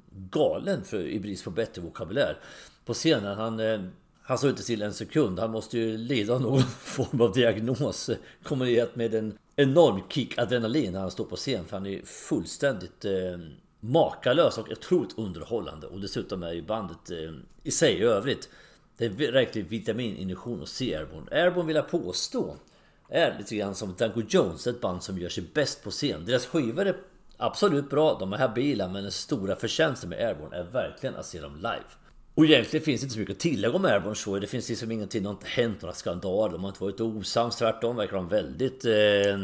[0.10, 2.40] galen för, i brist på bättre vokabulär
[2.86, 3.38] på scenen.
[3.38, 3.60] Han,
[4.22, 5.40] han står inte still en sekund.
[5.40, 8.10] Han måste ju lida av någon form av diagnos
[8.44, 11.66] kombinerat med en enorm kick adrenalin när han står på scen.
[11.66, 13.40] För han är fullständigt eh,
[13.90, 15.88] makalös och otroligt underhållande.
[15.88, 18.50] Och dessutom är ju bandet eh, i sig i övrigt
[18.98, 21.28] det är verkligen vitamininjektion att se Airborne.
[21.32, 22.56] Airborne vill jag påstå
[23.10, 26.26] är lite grann som Danko Jones, ett band som gör sig bäst på scen.
[26.26, 26.96] Deras skivor är
[27.38, 31.40] absolut bra, de är habila, men den stora förtjänsten med Airborne är verkligen att se
[31.40, 31.86] dem live.
[32.36, 34.40] Och egentligen finns det inte så mycket att tillägga om Airborne så.
[34.40, 36.54] Det finns liksom ingenting, det har inte hänt några skandaler.
[36.54, 39.38] De har inte varit osams, tvärtom verkar de väldigt eh,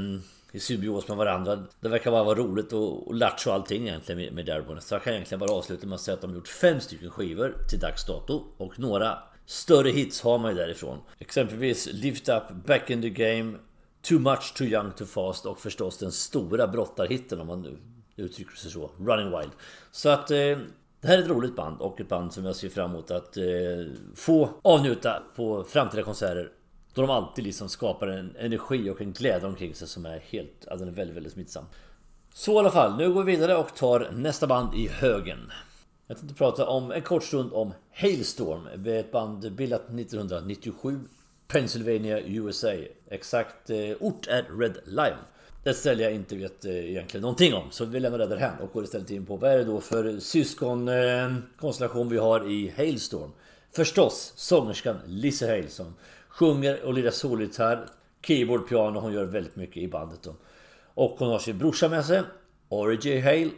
[0.52, 1.64] i symbios med varandra.
[1.80, 4.82] Det verkar bara vara roligt och, och lattjo allting egentligen med, med Airborne.
[4.82, 7.10] Så jag kan egentligen bara avsluta med att säga att de har gjort fem stycken
[7.10, 8.44] skivor till dags dato.
[8.58, 10.98] Och några större hits har man ju därifrån.
[11.20, 13.58] Exempelvis Lift Up, Back in the Game,
[14.02, 17.78] Too Much, Too Young, Too Fast och förstås den stora brottarhitten om man nu
[18.16, 19.52] uttrycker sig så, Running Wild.
[19.92, 20.58] Så att eh,
[21.02, 23.38] det här är ett roligt band och ett band som jag ser fram emot att
[23.38, 23.44] eh,
[24.16, 26.52] få avnjuta på framtida konserter.
[26.94, 30.66] Då de alltid liksom skapar en energi och en glädje omkring sig som är helt,
[30.70, 31.66] ja, den är väldigt, väldigt smittsam.
[32.34, 35.52] Så i alla fall, nu går vi vidare och tar nästa band i högen.
[36.08, 38.88] Jag tänkte prata om en kort stund om Hailstorm.
[38.88, 41.00] Ett band bildat 1997
[41.48, 42.74] Pennsylvania, USA.
[43.10, 45.18] Exakt eh, ort är Red Lion.
[45.64, 47.72] Det ställer jag inte vet eh, egentligen någonting om.
[47.72, 50.20] Så vi lämnar det därhän och går istället in på vad är det då för
[50.20, 53.32] syskonkonstellation eh, vi har i Hailstorm.
[53.72, 55.94] Förstås sångerskan Lizzie Hale som
[56.34, 57.86] sjunger och lirar solgitarr,
[58.22, 59.00] keyboard, piano.
[59.00, 60.36] Hon gör väldigt mycket i bandet då.
[60.94, 62.22] Och hon har sin brorsa med sig,
[62.70, 63.20] R.J.
[63.20, 63.52] Hale,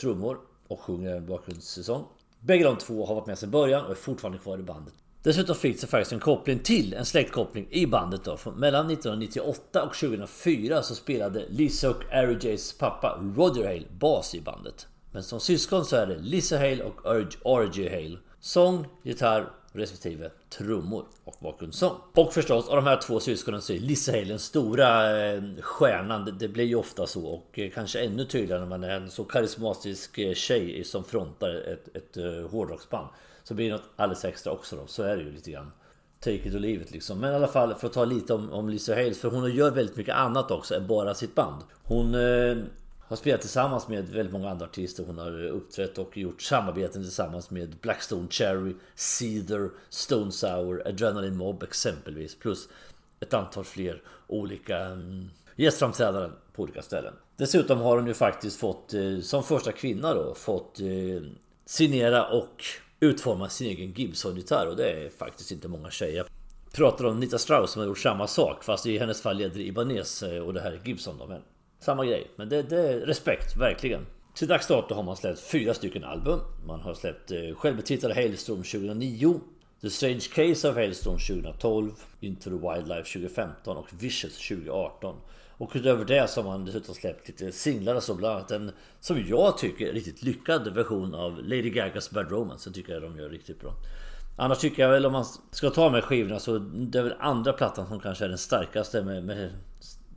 [0.00, 2.04] trummor och sjunger bakgrundssång.
[2.40, 4.94] Bägge de två har varit med sedan början och är fortfarande kvar i bandet.
[5.22, 8.38] Dessutom fick det faktiskt en koppling till, en släktkoppling i bandet då.
[8.56, 14.40] Mellan 1998 och 2004 så spelade Lisa och Ari Jays pappa Roger Hale bas i
[14.40, 14.86] bandet.
[15.12, 17.06] Men som syskon så är det Lisa Hale och
[17.44, 18.18] RJ Hale.
[18.40, 21.96] Sång, gitarr respektive trummor och bakgrundssång.
[22.14, 26.36] Och förstås av de här två syskonen så är Lisa Hale den stora eh, stjärnan.
[26.38, 29.24] Det blir ju ofta så och eh, kanske ännu tydligare när man är en så
[29.24, 33.08] karismatisk eh, tjej som frontar ett, ett, ett hårdrocksband.
[33.44, 34.86] Så blir det något alldeles extra också då.
[34.86, 35.72] Så är det ju lite grann.
[36.20, 37.18] Take it or leave it liksom.
[37.18, 39.20] Men i alla fall för att ta lite om, om Lisa Hales.
[39.20, 41.62] För hon gör väldigt mycket annat också än bara sitt band.
[41.82, 42.56] Hon eh,
[43.12, 45.04] har spelat tillsammans med väldigt många andra artister.
[45.04, 51.62] Hon har uppträtt och gjort samarbeten tillsammans med Blackstone Cherry, Cedar, Stone Sour, Adrenaline Mob
[51.62, 52.34] exempelvis.
[52.34, 52.68] Plus
[53.20, 57.14] ett antal fler olika mm, gästframträdanden på olika ställen.
[57.36, 60.86] Dessutom har hon ju faktiskt fått, eh, som första kvinna då, fått eh,
[61.64, 62.64] signera och
[63.00, 66.16] utforma sin egen Gibson-gitarr och det är faktiskt inte många tjejer.
[66.16, 69.60] Jag pratar om Nita Strauss som har gjort samma sak fast i hennes fall leder
[69.60, 71.26] Ibanez eh, och det här är Gibson då.
[71.26, 71.42] Men
[71.82, 72.30] samma grej.
[72.36, 74.06] Men det, det är respekt, verkligen.
[74.34, 76.40] Till dags dato har man släppt fyra stycken album.
[76.66, 79.40] Man har släppt eh, självbetitlade Hailstorm 2009
[79.82, 81.90] The Strange Case of Hailstorm 2012
[82.20, 85.16] Into the Wildlife 2015 och Vicious 2018
[85.58, 88.72] och utöver det så har man dessutom släppt lite singlar och så bland annat en
[89.00, 92.68] Som jag tycker riktigt lyckad version av Lady Gagas Bad Romance.
[92.68, 93.74] Den tycker jag de gör riktigt bra.
[94.36, 97.52] Annars tycker jag väl om man ska ta med skivorna så det är väl andra
[97.52, 99.50] plattan som kanske är den starkaste med, med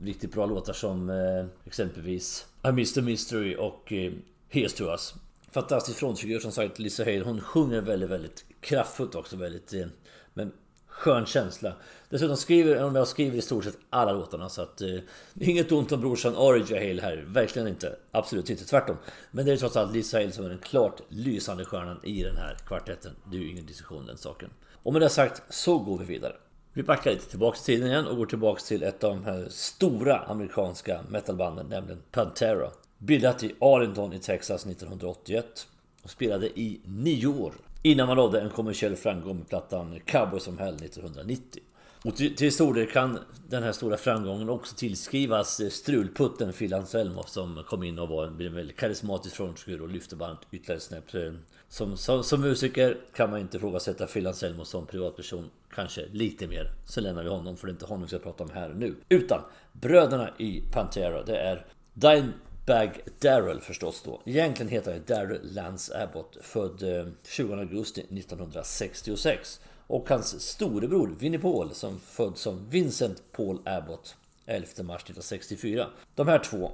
[0.00, 4.12] riktigt bra låtar som eh, exempelvis Miss The Mystery och eh,
[4.50, 5.14] Here's to Us.
[5.50, 7.22] Fantastisk frontfigur som sagt Lisa Hale.
[7.24, 9.36] Hon sjunger väldigt, väldigt kraftfullt också.
[9.36, 9.86] Väldigt, eh,
[10.34, 10.52] men
[10.86, 11.72] skön känsla.
[12.08, 14.98] Dessutom skriver hon med och skriver i stort sett alla låtarna så att eh,
[15.40, 17.96] Inget ont om brorsan Origin Hale här, verkligen inte.
[18.10, 18.96] Absolut inte, tvärtom.
[19.30, 22.36] Men det är trots allt Lisa Hale som är den klart lysande stjärnan i den
[22.36, 23.12] här kvartetten.
[23.30, 24.50] Det är ju ingen diskussion den saken.
[24.82, 26.36] Och med det sagt så går vi vidare.
[26.76, 29.46] Vi backar lite tillbaks i tiden igen och går tillbaks till ett av de här
[29.50, 32.70] stora amerikanska metalbanden, nämligen Pantera.
[32.98, 35.66] Bildat i Arlington i Texas 1981
[36.02, 40.58] och spelade i nio år innan man nådde en kommersiell framgång med plattan Cowboy som
[40.58, 41.62] Hell 1990.
[42.04, 47.22] Och till, till stor del kan den här stora framgången också tillskrivas strulputten Phil Anselmo
[47.26, 51.14] som kom in och var en väldigt karismatisk frontfigur och lyfte bandet ytterligare snäpp.
[51.14, 51.32] Eh,
[51.68, 56.72] som, som, som, musiker kan man inte ifrågasätta Phil Anselmo som privatperson kanske lite mer.
[56.86, 58.94] Så lämnar vi honom för det är inte honom vi ska prata om här nu.
[59.08, 59.40] Utan
[59.72, 61.22] bröderna i Pantera.
[61.22, 64.20] Det är Dimebag Darrell förstås då.
[64.24, 66.36] Egentligen heter han Darrell Lance Abbott.
[66.40, 69.60] Född eh, 20 augusti 1966.
[69.86, 75.86] Och hans storebror Winnie Paul som född som Vincent Paul Abbott 11 mars 1964.
[76.14, 76.70] De här två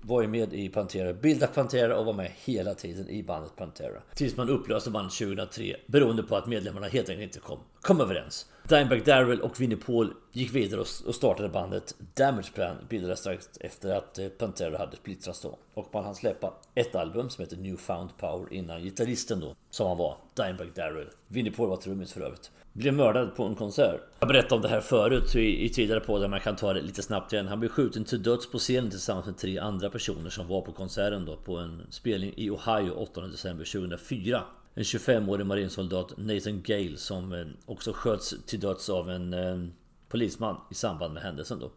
[0.00, 4.02] var ju med i Pantera, bildade Pantera och var med hela tiden i bandet Pantera.
[4.14, 8.46] Tills man upplöste bandet 2003 beroende på att medlemmarna helt enkelt inte kom, kom överens.
[8.68, 13.94] Dimebag Darrell och Vinnie Paul gick vidare och startade bandet Damage Plan bildades strax efter
[13.94, 15.58] att eh, Pantera hade splittrats då.
[15.74, 19.98] Och man hann släppa ett album som heter Newfound Power innan gitarristen då, som han
[19.98, 21.08] var, Dimebag Darrell.
[21.28, 24.00] Vinnie Paul var trummis för övrigt blev mördad på en konsert.
[24.18, 26.80] Jag berättade om det här förut i, i tidigare på där man kan ta det
[26.80, 27.48] lite snabbt igen.
[27.48, 30.72] Han blev skjuten till döds på scenen tillsammans med tre andra personer som var på
[30.72, 34.42] konserten då på en spelning i Ohio 8 december 2004.
[34.74, 39.58] En 25-årig marinsoldat Nathan Gale som eh, också sköts till döds av en eh,
[40.08, 41.70] polisman i samband med händelsen då.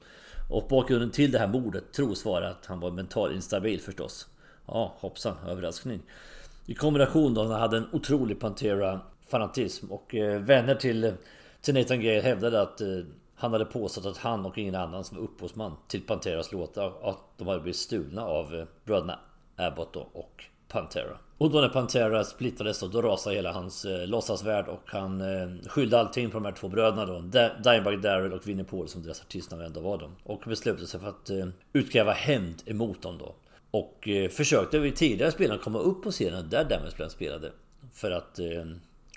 [0.49, 4.27] Och bakgrunden till det här mordet tros vara att han var mentalt instabil förstås.
[4.67, 6.01] Ja, hoppsan, överraskning.
[6.65, 8.99] I kombination då, han hade en otrolig Pantera
[9.33, 9.91] fanatism.
[9.91, 11.13] Och eh, vänner till,
[11.61, 12.87] till Nathan Gale hävdade att eh,
[13.35, 17.19] han hade påstått att han och ingen annan som var upphovsman till Panteras låtar att
[17.37, 19.19] de hade blivit stulna av eh, bröderna
[19.55, 21.17] Abbott och Pantera.
[21.37, 25.67] Och då när Pantera splittrades då, då rasade hela hans eh, låtsasvärld och han eh,
[25.67, 27.19] skyllde allting på de här två bröderna då.
[27.63, 30.15] Dimebag Darrell och Vinnie Paul som deras artistnamn ändå var de.
[30.23, 33.35] Och beslutade sig för att eh, utkräva hämnd emot dem då.
[33.71, 37.51] Och eh, försökte vid tidigare spelare komma upp på scenen där Damage spelade.
[37.93, 38.45] För att eh,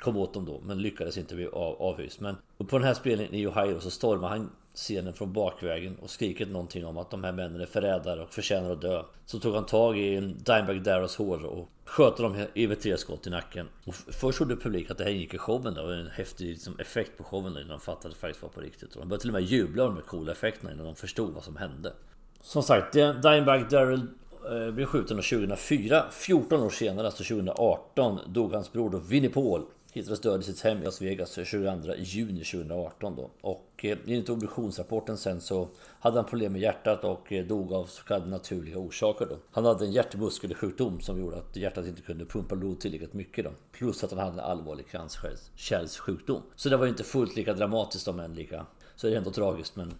[0.01, 2.21] kom åt dem då men lyckades inte bli av, avhyst.
[2.21, 6.47] Men på den här spelningen i Ohio så stormar han scenen från bakvägen och skriker
[6.47, 9.03] någonting om att de här männen är förrädare och förtjänar att dö.
[9.27, 13.31] Så tog han tag i Dimebag Darrows hår och sköt dem med tre skott i
[13.31, 13.69] nacken.
[13.85, 15.75] Och först trodde publiken att det här gick i showen.
[15.75, 18.51] Det var en häftig liksom, effekt på showen innan de fattade att det faktiskt var
[18.51, 18.95] på riktigt.
[18.95, 21.35] Och de började till och med jubla av de här coola effekterna innan de förstod
[21.35, 21.93] vad som hände.
[22.41, 24.07] Som sagt, Dimebag Darrell
[24.51, 26.05] eh, blev skjuten 2004.
[26.11, 29.63] 14 år senare, alltså 2018, dog hans bror då Winnie Paul
[29.97, 33.31] hittades död i sitt hem i Las Vegas 22 juni 2018 då.
[33.41, 35.69] Och eh, enligt obduktionsrapporten sen så
[36.01, 39.39] hade han problem med hjärtat och eh, dog av så kallade naturliga orsaker då.
[39.51, 43.51] Han hade en hjärtmuskelsjukdom som gjorde att hjärtat inte kunde pumpa blod tillräckligt mycket då.
[43.73, 46.43] Plus att han hade en allvarlig kranskärlssjukdom.
[46.57, 48.67] Så det var inte fullt lika dramatiskt om än lika.
[48.97, 49.95] Så det är ändå tragiskt men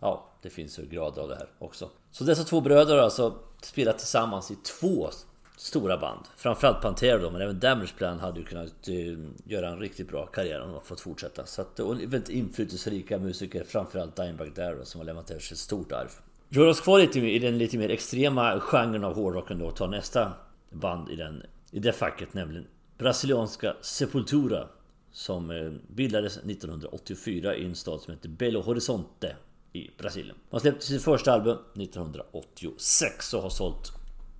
[0.00, 1.90] ja, det finns ju grader av det här också.
[2.10, 5.10] Så dessa två bröder har alltså spelat tillsammans i två
[5.58, 6.20] stora band.
[6.36, 10.26] Framförallt Pantera då, men även Damage Plan hade ju kunnat eh, göra en riktigt bra
[10.26, 11.46] karriär om de fått fortsätta.
[11.46, 15.58] Så att, och väldigt inflytelserika musiker, framförallt Dimebag Darrell som har lämnat efter sig ett
[15.58, 16.08] stort arv.
[16.48, 19.88] Gör oss kvar lite i den lite mer extrema genren av hårdrocken då och tar
[19.88, 20.32] nästa
[20.70, 22.66] band i, den, i det facket, nämligen
[22.98, 24.68] brasilianska Sepultura.
[25.12, 29.36] Som eh, bildades 1984 i en stad som heter Belo Horizonte
[29.72, 30.36] i Brasilien.
[30.50, 33.97] Man släppte sitt första album 1986 och har sålt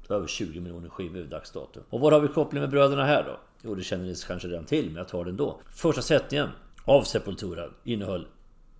[0.08, 1.80] över 20 miljoner skivor vid dags dato.
[1.90, 3.40] Och vad har vi koppling med bröderna här då?
[3.62, 5.60] Jo, det känner ni kanske redan till, men jag tar det ändå.
[5.70, 6.48] Första sättningen
[6.84, 8.26] av Sepultura innehöll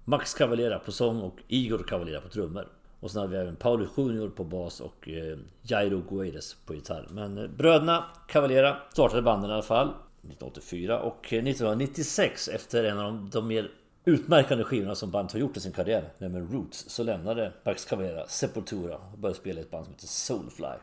[0.04, 2.68] Max Cavalera på sång och Igor Cavalera på trummor.
[3.00, 7.06] Och sen hade vi även Paolo Junior på bas och eh, Jairo Guedes på gitarr.
[7.10, 12.98] Men eh, bröderna Cavalera startade banden i alla fall 1984 och eh, 1996 efter en
[12.98, 13.70] av de, de mer
[14.04, 18.26] utmärkande skivorna som bandet har gjort i sin karriär, nämligen Roots, så lämnade Max Cavalera
[18.26, 20.78] Sepultura och började spela i ett band som heter Soulfly.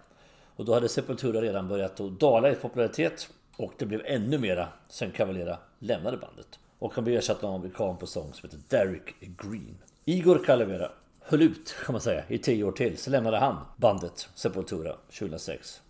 [0.55, 4.67] Och då hade Sepultura redan börjat att dala i popularitet och det blev ännu mera
[4.89, 6.59] sen Cavalera lämnade bandet.
[6.79, 9.77] Och han blev ersatt av en amerikan på sång som heter Derek Green.
[10.05, 10.91] Igor Calavera
[11.21, 12.97] höll ut kan man säga i tio år till.
[12.97, 15.81] Så lämnade han bandet Sepultura 2006.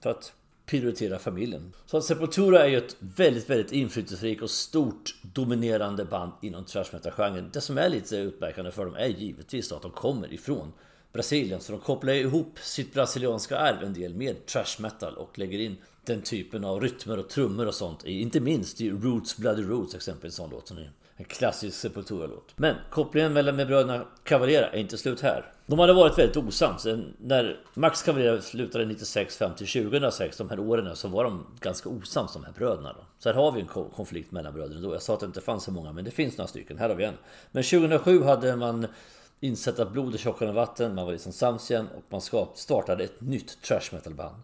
[0.00, 0.32] För att
[0.66, 1.72] prioritera familjen.
[1.86, 6.92] Så att Sepultura är ju ett väldigt, väldigt inflytelserikt och stort dominerande band inom thrash
[6.92, 7.50] metal-genren.
[7.52, 10.72] Det som är lite utmärkande för dem är givetvis att de kommer ifrån
[11.12, 11.60] Brasilien.
[11.60, 15.76] Så de kopplar ihop sitt brasilianska arv en del med trash metal och lägger in
[16.04, 18.04] den typen av rytmer och trummor och sånt.
[18.04, 22.52] Inte minst i Roots Bloody Roots exempelvis, en sån låt som är En klassisk Sepultura-låt.
[22.56, 25.52] Men kopplingen mellan med bröderna Cavalera är inte slut här.
[25.66, 26.86] De hade varit väldigt osams.
[27.18, 31.88] När Max Cavalera slutade 96 fram till 2006, de här åren, så var de ganska
[31.88, 32.92] osams de här bröderna.
[32.92, 33.04] Då.
[33.18, 34.94] Så här har vi en konflikt mellan bröderna då.
[34.94, 36.78] Jag sa att det inte fanns så många, men det finns några stycken.
[36.78, 37.14] Här har vi en.
[37.50, 38.86] Men 2007 hade man
[39.40, 42.20] insett att blod är tjockare än vatten, man var liksom sams igen och man
[42.54, 44.36] startade ett nytt trash metal band.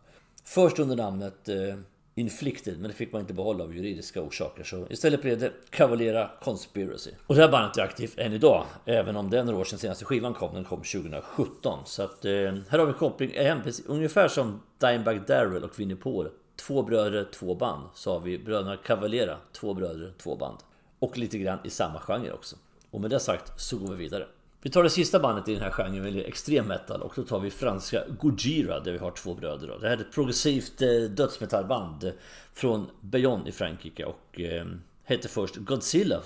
[0.44, 1.76] Först under namnet eh,
[2.16, 4.64] Inflicted, men det fick man inte behålla av juridiska orsaker.
[4.64, 7.10] Så istället blev det Cavalera Conspiracy.
[7.26, 9.78] Och det här bandet är aktivt än idag, även om det är några år sedan
[9.78, 10.54] senaste skivan kom.
[10.54, 11.78] Den kom 2017.
[11.84, 12.32] Så att eh,
[12.68, 16.28] här har vi koppling, eh, ungefär som Dimebag Darrell och Vinnie Paul.
[16.56, 17.88] Två bröder, två band.
[17.94, 20.58] Så har vi bröderna Cavalera, två bröder, två band.
[20.98, 22.56] Och lite grann i samma genre också.
[22.90, 24.26] Och med det sagt så går vi vidare.
[24.64, 27.40] Vi tar det sista bandet i den här genren, eller extrem metal och då tar
[27.40, 29.78] vi franska Gojira där vi har två bröder.
[29.80, 32.12] Det här är ett progressivt eh, dödsmetallband
[32.54, 34.66] från Bayonne i Frankrike och eh,
[35.04, 36.22] hette först Godzilla.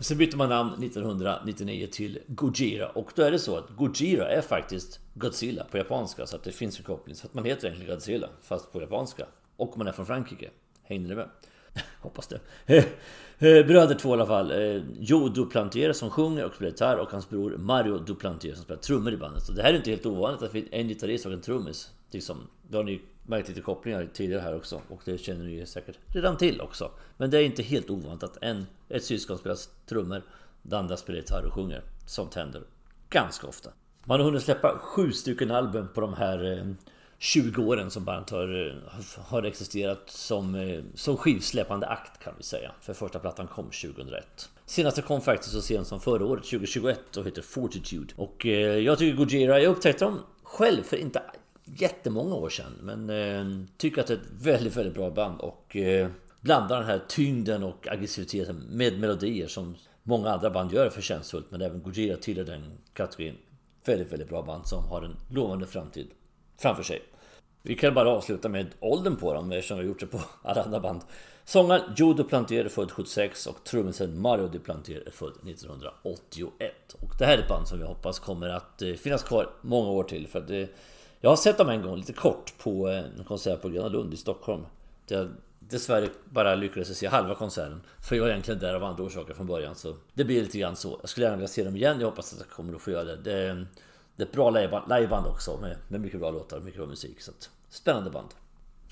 [0.00, 4.40] Sen bytte man namn 1999 till Gojira och då är det så att Gojira är
[4.40, 7.16] faktiskt Godzilla på japanska så att det finns en koppling.
[7.16, 9.26] Så att man heter egentligen Godzilla fast på japanska.
[9.56, 10.50] Och man är från Frankrike.
[10.82, 11.28] Hängde ni med?
[12.00, 12.40] Hoppas det.
[13.42, 14.50] Eh, bröder två i alla fall.
[14.50, 18.80] Eh, Joe Duplantier som sjunger och spelar gitarr och hans bror Mario Duplantier som spelar
[18.80, 19.42] trummor i bandet.
[19.42, 21.90] Så det här är inte helt ovanligt att en gitarrist och en trummis.
[22.10, 24.80] Liksom, det har ni märkt lite kopplingar tidigare här också.
[24.88, 26.90] Och det känner ni säkert redan till också.
[27.16, 30.22] Men det är inte helt ovanligt att en, ett syskon spelar trummor,
[30.62, 31.82] det andra spelar gitarr och sjunger.
[32.06, 32.62] Sånt händer
[33.10, 33.70] ganska ofta.
[34.04, 36.64] Man har hunnit släppa sju stycken album på de här eh,
[37.22, 42.42] 20 åren som bandet har, eh, har existerat som, eh, som skivsläppande akt kan vi
[42.42, 42.72] säga.
[42.80, 44.48] För första plattan kom 2001.
[44.66, 48.14] Senaste kom faktiskt så sent som förra året, 2021 och heter Fortitude.
[48.16, 51.22] Och eh, jag tycker Gojira, jag upptäckte dem själv för inte
[51.64, 52.72] jättemånga år sedan.
[52.82, 56.08] Men eh, tycker att det är ett väldigt, väldigt bra band och eh,
[56.40, 61.50] blandar den här tyngden och aggressiviteten med melodier som många andra band gör förtjänstfullt.
[61.50, 63.36] Men även Gojira tillhör den kategorin.
[63.84, 66.10] Väldigt, väldigt bra band som har en lovande framtid
[66.58, 67.02] framför sig.
[67.62, 70.62] Vi kan bara avsluta med åldern på dem eftersom vi har gjort det på alla
[70.62, 71.00] andra band.
[71.44, 76.72] Sångaren Joe Duplantier är född 76 och trummisen Mario Duplantier är född 1981.
[77.00, 79.90] Och det här är ett band som vi hoppas kommer att eh, finnas kvar många
[79.90, 80.26] år till.
[80.28, 80.64] För att eh,
[81.20, 84.14] jag har sett dem en gång lite kort på eh, en konsert på Gröna Lund
[84.14, 84.66] i Stockholm.
[85.06, 87.80] Där jag dessvärre bara lyckades se halva konserten.
[88.02, 89.74] För jag är egentligen där av andra orsaker från början.
[89.74, 90.98] Så det blir lite grann så.
[91.00, 92.00] Jag skulle gärna vilja se dem igen.
[92.00, 93.16] Jag hoppas att jag kommer att få göra det.
[93.16, 93.66] det
[94.16, 94.50] det är ett bra
[94.88, 97.20] liveband också med, med mycket bra låtar och mycket bra musik.
[97.20, 98.28] Så att, spännande band.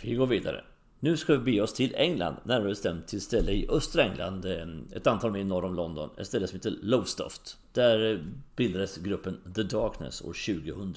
[0.03, 0.65] Vi går vidare.
[1.01, 4.45] Nu ska vi bege oss till England, närmare bestämt till ett ställe i östra England,
[4.93, 6.11] ett antal mil norr om London.
[6.17, 7.59] Ett ställe som heter Lowestoft.
[7.73, 8.19] Där eh,
[8.57, 10.95] bildades gruppen The Darkness år 2000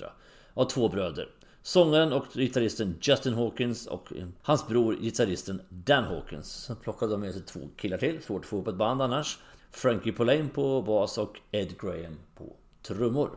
[0.53, 1.29] av två bröder.
[1.61, 6.63] Sångaren och gitarristen Justin Hawkins och eh, hans bror gitarristen Dan Hawkins.
[6.65, 9.39] Sen plockade de med sig två killar till, svårt att få upp ett band annars.
[9.71, 13.29] Frankie Poulain på bas och Ed Graham på trummor.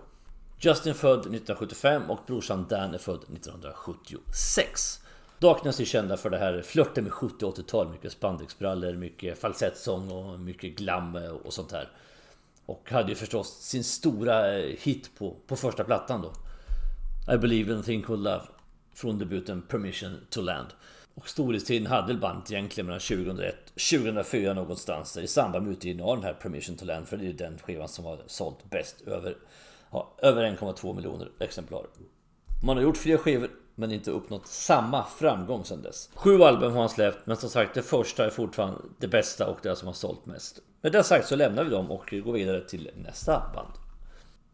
[0.58, 5.00] Justin född 1975 och brorsan Dan är född 1976.
[5.38, 7.88] Darkness är kända för det här flörten med 70 och 80-tal.
[7.88, 11.88] Mycket spandexbrallor, mycket falsettsång och mycket glam och sånt här.
[12.66, 16.32] Och hade ju förstås sin stora eh, hit på, på första plattan då.
[17.34, 18.42] I believe in a thing called love.
[18.94, 20.68] Från debuten Permission to Land.
[21.14, 26.16] Och storhetstiden hade bandet egentligen mellan 2001 2004 någonstans där i samband med utgivningen av
[26.16, 27.08] den här Permission to Land.
[27.08, 29.36] För det är den skivan som har sålt bäst över
[29.94, 31.86] har över 1,2 miljoner exemplar.
[32.62, 36.10] Man har gjort fler skivor men inte uppnått samma framgång sedan dess.
[36.14, 39.58] Sju album har han släppt men som sagt det första är fortfarande det bästa och
[39.62, 40.58] det som har sålt mest.
[40.82, 43.72] Med det sagt så lämnar vi dem och går vidare till nästa band.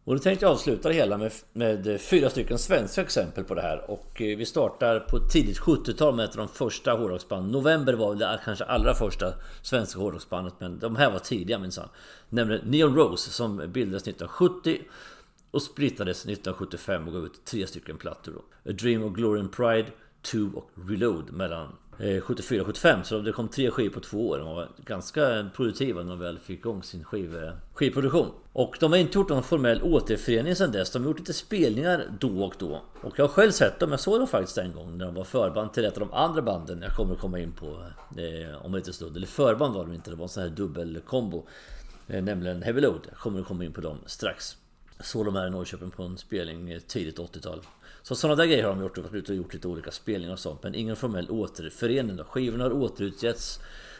[0.03, 3.61] Och då tänkte jag avsluta det hela med, med fyra stycken svenska exempel på det
[3.61, 3.91] här.
[3.91, 7.51] Och eh, vi startar på tidigt 70-tal med ett av de första hårdrocksbanden.
[7.51, 11.89] November var väl det kanske allra första svenska hårdrocksbandet men de här var tidiga minsann.
[12.29, 14.79] Nämligen Neon Rose som bildades 1970
[15.51, 18.71] och splittades 1975 och gav ut tre stycken plattor då.
[18.71, 19.87] A Dream of Glory and Pride,
[20.21, 21.67] 2 och Reload mellan
[21.99, 24.37] eh, 74 och 75 så det kom tre skivor på två år.
[24.37, 28.31] De var ganska produktiva när de väl fick igång sin skiv, eh, skivproduktion.
[28.53, 30.91] Och de har inte gjort någon formell återförening sedan dess.
[30.91, 32.81] De har gjort lite spelningar då och då.
[33.01, 33.91] Och jag har själv sett dem.
[33.91, 36.41] Jag såg dem faktiskt en gång när de var förband till ett av de andra
[36.41, 37.65] banden jag kommer att komma in på
[38.17, 39.17] eh, om en liten stund.
[39.17, 41.47] Eller förband var de inte, det var en sån här dubbelkombo.
[42.07, 43.01] Eh, nämligen Heavy Load.
[43.09, 44.57] Jag kommer att komma in på dem strax.
[45.03, 47.61] Såg de här i Norrköping på en spelning tidigt 80-tal.
[48.03, 48.97] Så sådana där grejer har de gjort.
[48.97, 50.63] Och gjort lite olika spelningar och sånt.
[50.63, 52.15] Men ingen formell återförening.
[52.15, 52.23] Då.
[52.23, 53.59] Skivorna har återutgetts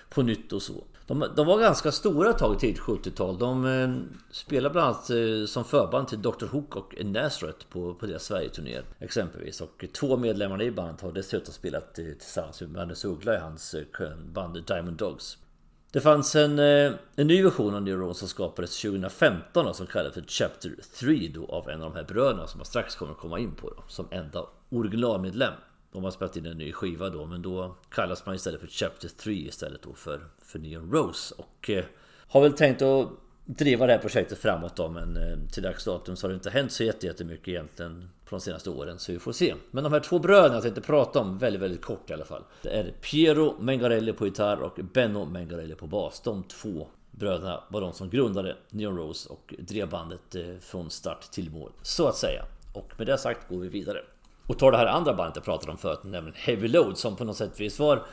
[0.10, 0.84] på nytt och så.
[1.08, 3.38] De, de var ganska stora ett tag i tidigt 70-tal.
[3.38, 3.90] De eh,
[4.32, 8.84] spelade bland annat eh, som förband till Dr Hook och Nazareth på, på deras Sverigeturnéer.
[9.00, 9.62] Exempelvis.
[9.62, 13.74] Och två medlemmar i bandet har dessutom spelat eh, tillsammans med Magnus Uggla i hans
[13.74, 15.38] eh, band Diamond Dogs.
[15.92, 19.88] Det fanns en, eh, en ny version av Neuron Rose som skapades 2015 då, som
[19.88, 23.12] kallades för Chapter 3 då, av en av de här bröderna som man strax kommer
[23.12, 25.54] att komma in på då, som enda originalmedlem.
[25.92, 29.10] De har spelat in en ny skiva då men då kallas man istället för Chapter
[29.10, 31.36] 3 istället då för, för Neon Rose.
[31.38, 31.86] Och eh,
[32.28, 33.10] har väl tänkt att
[33.46, 36.50] driva det här projektet framåt då men eh, till dags datum så har det inte
[36.50, 39.56] hänt så jättemycket egentligen på de senaste åren så vi får se.
[39.72, 42.44] Men de här två bröderna jag tänkte prata om väldigt väldigt kort i alla fall.
[42.62, 46.22] Det är Piero Mengarelli på gitarr och Benno Mengarelli på bas.
[46.22, 51.22] De två bröderna var de som grundade Neon Rose och drev bandet eh, från start
[51.32, 52.46] till mål så att säga.
[52.74, 54.02] Och med det sagt går vi vidare.
[54.48, 57.24] Och tar det här andra bandet jag pratade om förut, nämligen Heavy Load som på
[57.24, 58.06] något sätt vis var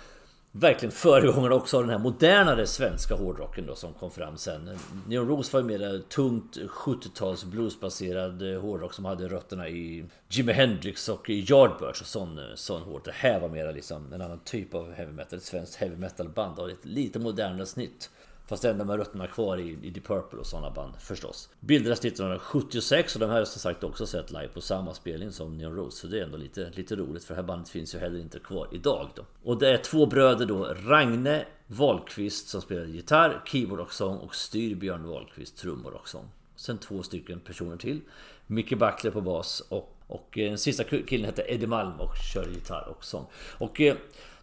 [0.60, 4.78] verkligen föregångare också av den här modernare svenska hårdrocken då som kom fram sen.
[5.08, 10.52] Neon Rose var ju mer tungt 70-tals bluesbaserad eh, hårdrock som hade rötterna i Jimi
[10.52, 13.00] Hendrix och Yardbirds och sån, eh, sån hård.
[13.04, 16.28] Det här var mer liksom en annan typ av heavy metal, ett svenskt heavy metal
[16.28, 18.10] band av ett lite modernare snitt.
[18.48, 21.48] Fast ändå med rötterna kvar i, i Deep Purple och sådana band förstås.
[21.60, 25.58] Bildades 1976 och de här har som sagt också sett live på samma spelning som
[25.58, 25.96] Neon Rose.
[25.96, 28.38] Så det är ändå lite, lite roligt för det här bandet finns ju heller inte
[28.38, 29.22] kvar idag då.
[29.42, 34.34] Och det är två bröder då, Ragne Wahlqvist som spelar gitarr, keyboard och sång och
[34.34, 36.24] Styrbjörn Wahlqvist trummor och sång.
[36.56, 38.00] Sen två stycken personer till.
[38.46, 42.48] Micke Backler på bas och, och eh, den sista killen heter Eddie Malm och kör
[42.48, 43.26] gitarr och sång.
[43.58, 43.96] Och eh,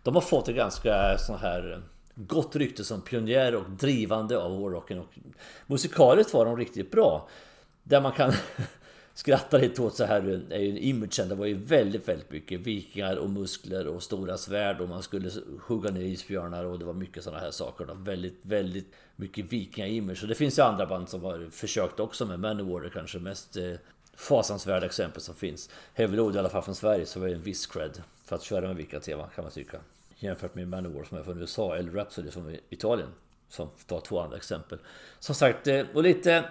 [0.03, 1.81] de har fått en ganska sån här
[2.15, 4.99] gott rykte som pionjär och drivande av hårdrocken.
[4.99, 5.17] Och
[5.67, 7.29] musikaliskt var de riktigt bra.
[7.83, 8.33] Där man kan
[9.13, 11.29] skratta lite åt så här är ju imagen.
[11.29, 15.31] Det var ju väldigt, väldigt mycket vikingar och muskler och stora svärd och man skulle
[15.67, 17.85] hugga ner isbjörnar och det var mycket sådana här saker.
[17.85, 17.93] Då.
[17.93, 20.21] Väldigt, väldigt mycket vikinga-image.
[20.21, 23.57] Och det finns ju andra band som har försökt också med Manowar är kanske mest
[23.57, 23.73] eh,
[24.17, 25.69] fasansvärda exempel som finns.
[25.93, 28.43] Heavy Load i alla fall från Sverige så var det en viss cred för att
[28.43, 29.77] köra med vilka teman kan man tycka
[30.15, 33.09] jämfört med Manowar som är från USA eller Rhapsody från Italien.
[33.49, 34.79] Som tar två andra exempel.
[35.19, 36.45] Som sagt, eh, och lite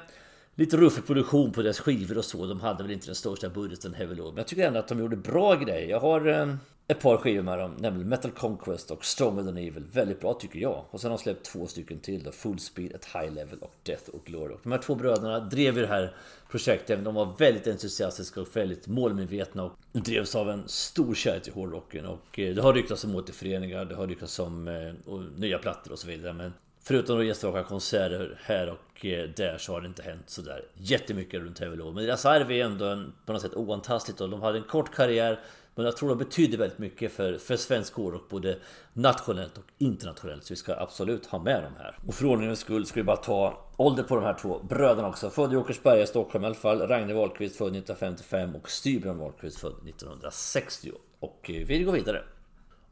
[0.57, 2.47] Lite ruffig produktion på deras skivor och så.
[2.47, 5.17] De hade väl inte den största budgeten Heavy Men jag tycker ändå att de gjorde
[5.17, 5.89] bra grejer.
[5.89, 6.55] Jag har eh,
[6.87, 9.85] ett par skivor med dem, nämligen Metal Conquest och Stronger than Evil.
[9.93, 10.85] Väldigt bra tycker jag.
[10.91, 13.75] Och sen har de släppt två stycken till då, Full Speed, at High Level och
[13.83, 14.55] Death och Glory.
[14.63, 16.17] De här två bröderna drev ju det här
[16.51, 17.05] projektet.
[17.05, 22.07] De var väldigt entusiastiska och väldigt målmedvetna och drevs av en stor kärlek till hårdrocken.
[22.07, 25.99] Och eh, det har ryktats om återföreningar, det har ryktats om eh, nya plattor och
[25.99, 26.33] så vidare.
[26.33, 26.53] Men
[26.87, 31.41] Förutom då enstaka konserter här och eh, där så har det inte hänt sådär jättemycket
[31.41, 34.59] runt Heavy Men deras arv är ändå en, på något sätt oantastligt och de hade
[34.59, 35.41] en kort karriär
[35.75, 38.59] men jag tror de betyder väldigt mycket för, för svensk hårdrock både
[38.93, 40.45] nationellt och internationellt.
[40.45, 41.99] Så vi ska absolut ha med dem här.
[42.07, 45.31] Och för ordningens skull ska vi bara ta ålder på de här två bröderna också.
[45.31, 46.81] Född i Åkersberga, Stockholm i alla fall.
[46.81, 50.93] Ragne Wahlqvist född 1955 och Styrbjörn Wahlqvist född 1960.
[51.21, 52.23] Och eh, vi går vidare.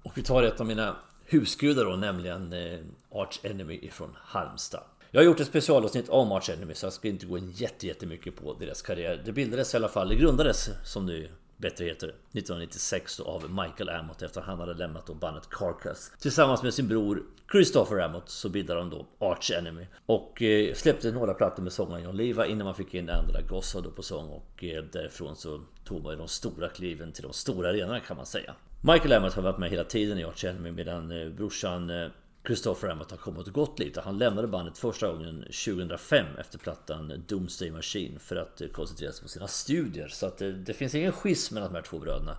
[0.03, 0.97] Och vi tar ett av mina
[1.33, 2.79] husgudar då, nämligen eh,
[3.11, 4.83] Arch Enemy ifrån Halmstad.
[5.11, 8.37] Jag har gjort ett specialavsnitt om Arch Enemy så jag ska inte gå in jättemycket
[8.37, 9.23] på deras karriär.
[9.25, 13.89] Det bildades i alla fall, det grundades som nu bättre heter 1996 då, av Michael
[13.89, 16.13] Amott efter att han hade lämnat då bandet Carcass.
[16.19, 17.23] Tillsammans med sin bror
[17.53, 19.87] Christopher Amott så bildade de då Arch Enemy.
[20.07, 23.81] Och eh, släppte några plattor med sångaren John Liva innan man fick in Andra Gossa
[23.81, 24.29] då på sång.
[24.29, 28.17] Och eh, därifrån så tog man ju de stora kliven till de stora arenorna kan
[28.17, 28.55] man säga.
[28.85, 32.09] Michael Emmett har varit med hela tiden i Arch Enemy medan eh, brorsan eh,
[32.47, 34.01] Christopher Emmett har kommit och gått lite.
[34.01, 39.23] Han lämnade bandet första gången 2005 efter plattan Doomsday Machine för att eh, koncentrera sig
[39.23, 40.09] på sina studier.
[40.09, 42.37] Så att det, det finns ingen schism mellan de här två bröderna.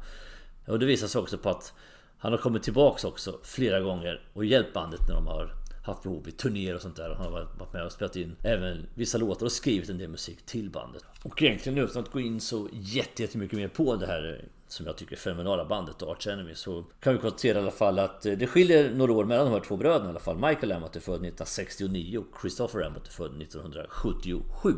[0.67, 1.73] Och det visar sig också på att
[2.17, 6.27] han har kommit tillbaks också flera gånger och hjälpt bandet när de har haft behov
[6.27, 7.09] i turnéer och sånt där.
[7.09, 10.45] Han har varit med och spelat in även vissa låtar och skrivit en del musik
[10.45, 11.03] till bandet.
[11.23, 15.15] Och egentligen utan att gå in så jättemycket mer på det här som jag tycker
[15.15, 18.47] är fenomenala bandet Arch Enemy så kan vi konstatera i alla fall att eh, det
[18.47, 20.35] skiljer några år mellan de här två bröderna i alla fall.
[20.35, 24.73] Michael Amott är född 1969 och Christopher Amott är född 1977.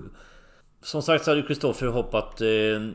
[0.82, 2.48] Som sagt så hade Kristoffer hoppat eh,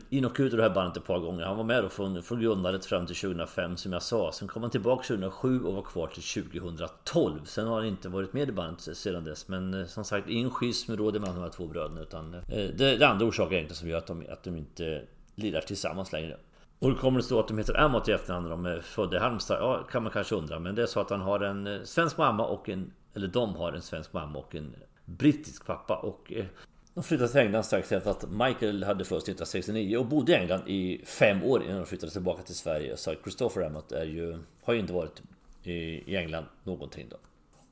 [0.09, 1.45] in och ut ur det här bandet ett par gånger.
[1.45, 4.31] Han var med då från, från grundandet fram till 2005 som jag sa.
[4.31, 7.45] Sen kom han tillbaka 2007 och var kvar till 2012.
[7.45, 9.47] Sen har han inte varit med i bandet sedan dess.
[9.47, 12.01] Men eh, som sagt, ingen schism råder mellan de här två bröderna.
[12.01, 15.01] Utan det, det är andra orsaker egentligen som gör att de, att de inte
[15.35, 16.37] lirar tillsammans längre.
[16.81, 19.17] Och hur kommer det stå att de heter Amott i efternamn när de är födda
[19.17, 19.57] i Halmstad?
[19.59, 20.59] Ja, kan man kanske undra.
[20.59, 22.93] Men det är så att han har en eh, svensk mamma och en...
[23.13, 24.75] Eller de har en svensk mamma och en
[25.05, 25.95] brittisk pappa.
[25.95, 26.45] Och eh,
[26.93, 30.61] de flyttade till England strax efter att Michael hade fötts 1969 och bodde i England
[30.67, 32.97] i fem år innan de flyttade tillbaka till Sverige.
[32.97, 35.21] Så Christopher Ammott är ju, har ju inte varit
[35.63, 37.17] i England någonting då.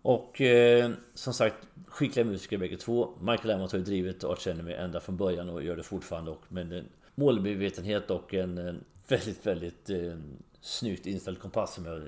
[0.02, 3.10] Och eh, som sagt, skickliga musiker bägge två.
[3.22, 6.32] Michael Ammott har ju drivit Arch Enemy ända från början och gör det fortfarande.
[6.32, 6.86] Och med en
[7.16, 10.18] målmedvetenhet och en, en väldigt, väldigt eh,
[10.62, 12.02] snyggt inställd kompass som jag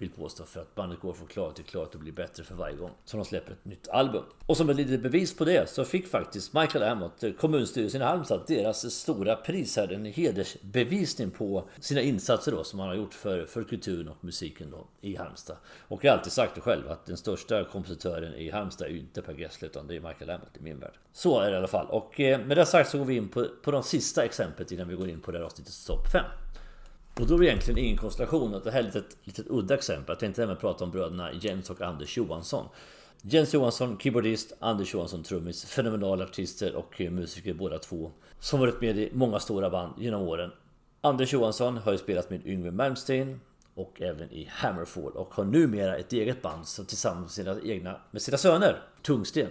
[0.00, 2.76] vill påstå för att bandet går från klarhet till klarhet och blir bättre för varje
[2.76, 4.24] gång som de släpper ett nytt album.
[4.46, 8.04] Och som ett litet bevis på det så fick faktiskt Michael Amott, eh, kommunstyrelsen i
[8.04, 13.14] Halmstad, deras stora pris här, en hedersbevisning på sina insatser då som han har gjort
[13.14, 15.56] för, för kulturen och musiken då i Halmstad.
[15.88, 18.98] Och jag har alltid sagt det själv att den största kompositören i Halmstad är ju
[18.98, 20.94] inte Per Gessle utan det är Michael Amott i min värld.
[21.12, 21.86] Så är det i alla fall.
[21.86, 24.88] Och eh, med det sagt så går vi in på, på de sista exemplet innan
[24.88, 26.24] vi går in på det här avsnittets topp 5.
[27.14, 28.60] Och då är det egentligen ingen konstellation.
[28.64, 30.12] Det här är ett litet, litet udda exempel.
[30.12, 32.68] Jag tänkte även prata om bröderna Jens och Anders Johansson.
[33.22, 35.64] Jens Johansson, keyboardist, Anders Johansson, trummis.
[35.64, 38.10] Fenomenala artister och musiker båda två.
[38.38, 40.50] Som varit med i många stora band genom åren.
[41.00, 43.40] Anders Johansson har ju spelat med Yngwie Malmsteen
[43.74, 48.00] och även i Hammerfall och har numera ett eget band som tillsammans med sina egna
[48.10, 49.48] med sina söner Tungsten.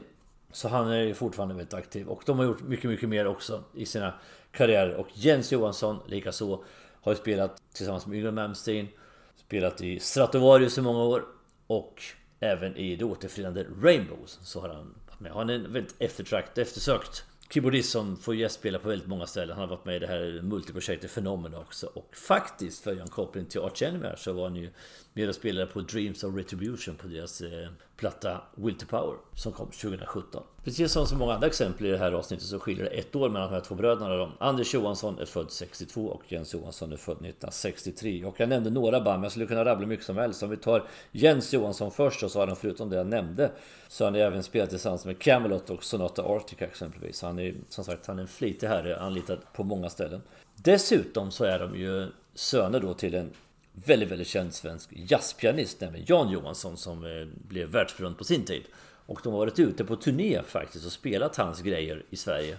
[0.51, 3.63] Så han är ju fortfarande väldigt aktiv och de har gjort mycket, mycket mer också
[3.73, 4.13] i sina
[4.51, 6.63] karriärer och Jens Johansson likaså
[7.09, 8.87] har ju spelat tillsammans med Yngwie Malmsteen
[9.35, 11.25] Spelat i Stratovarius i många år
[11.67, 12.03] Och
[12.39, 15.31] även i det återförenade Rainbows så har han varit med.
[15.31, 19.57] Han är en väldigt eftertrakt, eftersökt keyboardist som får gästspela på väldigt många ställen.
[19.57, 21.87] Han har varit med i det här multiprojektet Phenomena också.
[21.93, 24.69] Och faktiskt, för att göra en koppling till Arch Enemy så var han ju
[25.13, 29.51] med och spelade på Dreams of Retribution på deras eh, platta Will to Power som
[29.51, 30.43] kom 2017.
[30.63, 33.29] Precis som så många andra exempel i det här avsnittet så skiljer det ett år
[33.29, 34.15] mellan de här två bröderna.
[34.15, 34.31] Då.
[34.39, 38.25] Anders Johansson är född 62 och Jens Johansson är född 1963.
[38.25, 40.43] Och jag nämnde några band men jag skulle kunna rabbla mycket som helst.
[40.43, 43.51] Om vi tar Jens Johansson först så har han förutom det jag nämnde
[43.87, 47.21] så har han även spelat tillsammans med Camelot och Sonata Arctica exempelvis.
[47.21, 50.21] Han är som sagt han är en flitig herre, anlitad på många ställen.
[50.55, 53.31] Dessutom så är de ju söner då till en
[53.85, 58.63] väldigt, väldigt känd svensk jazzpianist, nämligen Jan Johansson som eh, blev världsberömd på sin tid.
[59.05, 62.57] Och de har varit ute på turné faktiskt och spelat hans grejer i Sverige.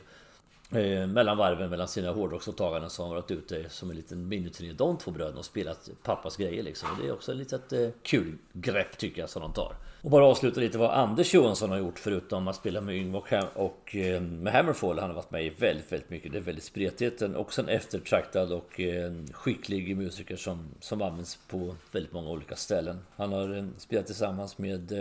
[0.73, 4.73] Eh, mellan varven, mellan sina hårdrocksåtaganden så har de varit ute som en liten miniturné
[4.73, 6.91] de två bröderna och spelat pappas grejer liksom.
[6.91, 9.75] Och det är också ett litet eh, kul grepp tycker jag som de tar.
[10.03, 13.33] Och bara avsluta lite vad Anders Johansson har gjort förutom att spela med Yngve och,
[13.55, 14.99] och eh, med Hammerfall.
[14.99, 16.33] Han har varit med i väldigt, väldigt mycket.
[16.33, 17.23] Det är väldigt spretigt.
[17.23, 22.99] Också en eftertraktad och eh, skicklig musiker som, som används på väldigt många olika ställen.
[23.17, 24.93] Han har eh, spelat tillsammans med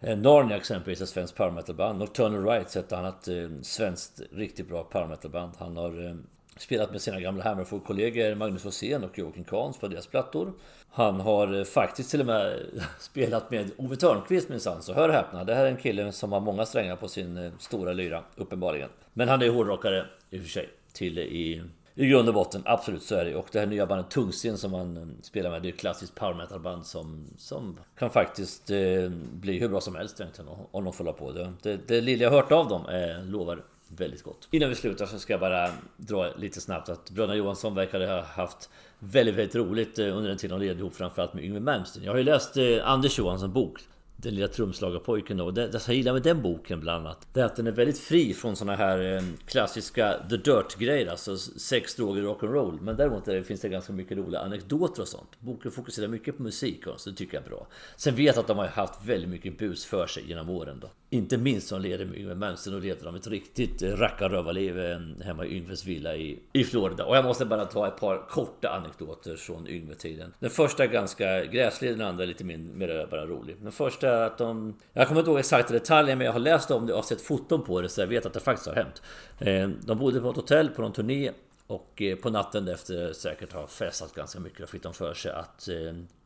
[0.00, 1.98] Narnia exempelvis, ett svenskt power metal-band.
[1.98, 3.28] Nocturnal Rights, ett annat
[3.62, 5.52] svenskt riktigt bra power metal-band.
[5.58, 6.18] Han har
[6.56, 10.52] spelat med sina gamla Hammerfall-kollegor Magnus Rosén och Joakim Kahns på deras plattor.
[10.90, 12.60] Han har eh, faktiskt till och med
[12.98, 15.44] spelat med Ove Törnqvist minsann, så hör och häpna.
[15.44, 18.88] Det här är en kille som har många strängar på sin eh, stora lyra, uppenbarligen.
[19.12, 21.62] Men han är hårdrockare i och för sig, till eh, i,
[21.94, 23.34] i grund och botten, absolut så är det.
[23.34, 26.34] Och det här nya bandet Tungsten som han spelar med, det är ett klassiskt power
[26.34, 30.92] metal band som, som kan faktiskt eh, bli hur bra som helst egentligen om de
[30.92, 31.32] får hålla på.
[31.32, 34.48] Det, det, det lilla jag hört av dem eh, lovar väldigt gott.
[34.50, 38.22] Innan vi slutar så ska jag bara dra lite snabbt att Bröderna Johansson verkade ha
[38.22, 42.04] haft väldigt, väldigt roligt eh, under den tiden de levde ihop framförallt med Yngwie Malmsteen.
[42.04, 43.80] Jag har ju läst eh, Anders Johanssons bok
[44.16, 45.50] den lilla trumslagarpojken då.
[45.50, 47.98] Det, det jag gillar med den boken bland annat Det är att den är väldigt
[47.98, 52.80] fri från såna här eh, klassiska The Dirt grejer Alltså sex, droger, rock'n'roll.
[52.80, 55.40] Men däremot det, finns det ganska mycket roliga anekdoter och sånt.
[55.40, 57.66] Boken fokuserar mycket på musik och så det tycker jag är bra.
[57.96, 60.90] Sen vet jag att de har haft väldigt mycket bus för sig genom åren då.
[61.10, 64.98] Inte minst som leder med Yngwie Malmsteen och leder de ett riktigt eh, rackarrövarliv eh,
[65.24, 67.04] hemma i Yngves villa i, i Florida.
[67.04, 70.34] Och jag måste bara ta ett par korta anekdoter från Yngve-tiden.
[70.38, 73.56] Den första är ganska gräslig, den andra är lite mer bara rolig.
[73.60, 74.74] Den första att de...
[74.92, 77.62] Jag kommer inte ihåg exakta detaljer men jag har läst om det och sett foton
[77.62, 79.02] på det så jag vet att det faktiskt har hänt.
[79.38, 81.30] Eh, de bodde på ett hotell på någon turné
[81.66, 85.32] och eh, på natten efter säkert har festat ganska mycket och fick de för sig
[85.32, 85.74] att eh,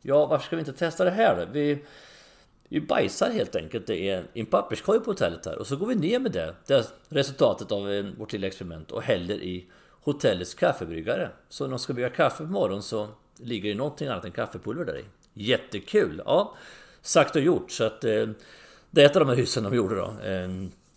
[0.02, 1.48] Ja varför ska vi inte testa det här?
[1.52, 1.84] Vi,
[2.68, 5.94] vi bajsar helt enkelt det är en papperskorg på hotellet här och så går vi
[5.94, 9.66] ner med det, det resultatet av vårt lilla experiment och häller i
[10.02, 11.30] hotellets kaffebryggare.
[11.48, 14.84] Så när de ska brygga kaffe på morgonen så ligger det någonting annat än kaffepulver
[14.84, 15.04] där i.
[15.34, 16.22] Jättekul!
[16.24, 16.54] Ja,
[17.02, 17.70] sagt och gjort.
[17.70, 18.26] Så att eh,
[18.90, 20.04] det är ett av de här hyssen de gjorde då.
[20.04, 20.48] Eh,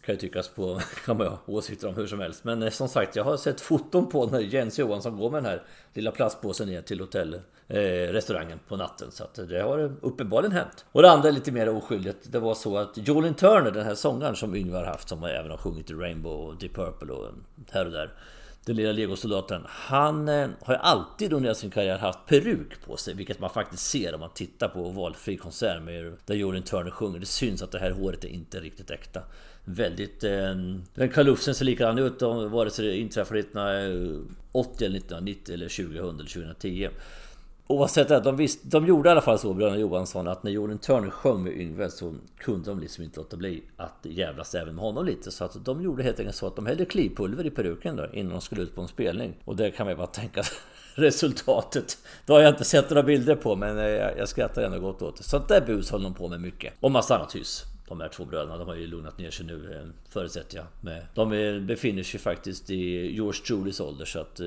[0.06, 2.44] kan ju tyckas på, kan man ha åsikter om hur som helst.
[2.44, 5.52] Men eh, som sagt, jag har sett foton på när Jens Johansson går med den
[5.52, 7.34] här lilla plastpåsen ner till hotell
[7.68, 7.78] eh,
[8.12, 9.12] restaurangen på natten.
[9.12, 10.86] Så att det har uppenbarligen hänt.
[10.92, 12.32] Och det andra är lite mer oskyldigt.
[12.32, 15.52] Det var så att Jolin Turner, den här sångaren som Yngvar har haft, som även
[15.52, 17.28] har sjungit i Rainbow och Deep Purple och
[17.72, 18.14] här och där
[18.66, 19.62] den lilla legosoldaten.
[19.66, 23.84] Han eh, har ju alltid under sin karriär haft peruk på sig, vilket man faktiskt
[23.90, 27.20] ser om man tittar på valfri konsert med där Jordan Turner sjunger.
[27.20, 29.22] Det syns att det här håret är inte riktigt äkta.
[29.66, 30.24] Väldigt...
[30.24, 30.56] Eh,
[30.94, 36.20] den kalufsen ser likadan ut vare sig det inträffar 1980 eh, eller 1990 eller 2000
[36.20, 36.90] eller 2010.
[37.68, 40.78] Oavsett det, de, visst, de gjorde i alla fall så, bröderna Johansson, att när Jordan
[40.78, 44.84] Turner sjöng med Yngve så kunde de liksom inte låta bli att jävlas även med
[44.84, 45.32] honom lite.
[45.32, 48.32] Så att de gjorde helt enkelt så att de hällde klipulver i peruken då, innan
[48.32, 49.34] de skulle ut på en spelning.
[49.46, 50.44] Och det kan man ju bara tänka
[50.96, 51.98] resultatet.
[52.26, 55.02] Det har jag inte sett några bilder på men eh, jag, jag skrattar ändå gott
[55.02, 55.24] åt det.
[55.24, 56.74] Sånt där bus håller de på med mycket.
[56.80, 59.74] Och massa annat hyss De här två bröderna, de har ju lugnat ner sig nu
[59.74, 60.66] eh, förutsätter jag.
[61.14, 64.40] De eh, befinner sig faktiskt i George Julies ålder så att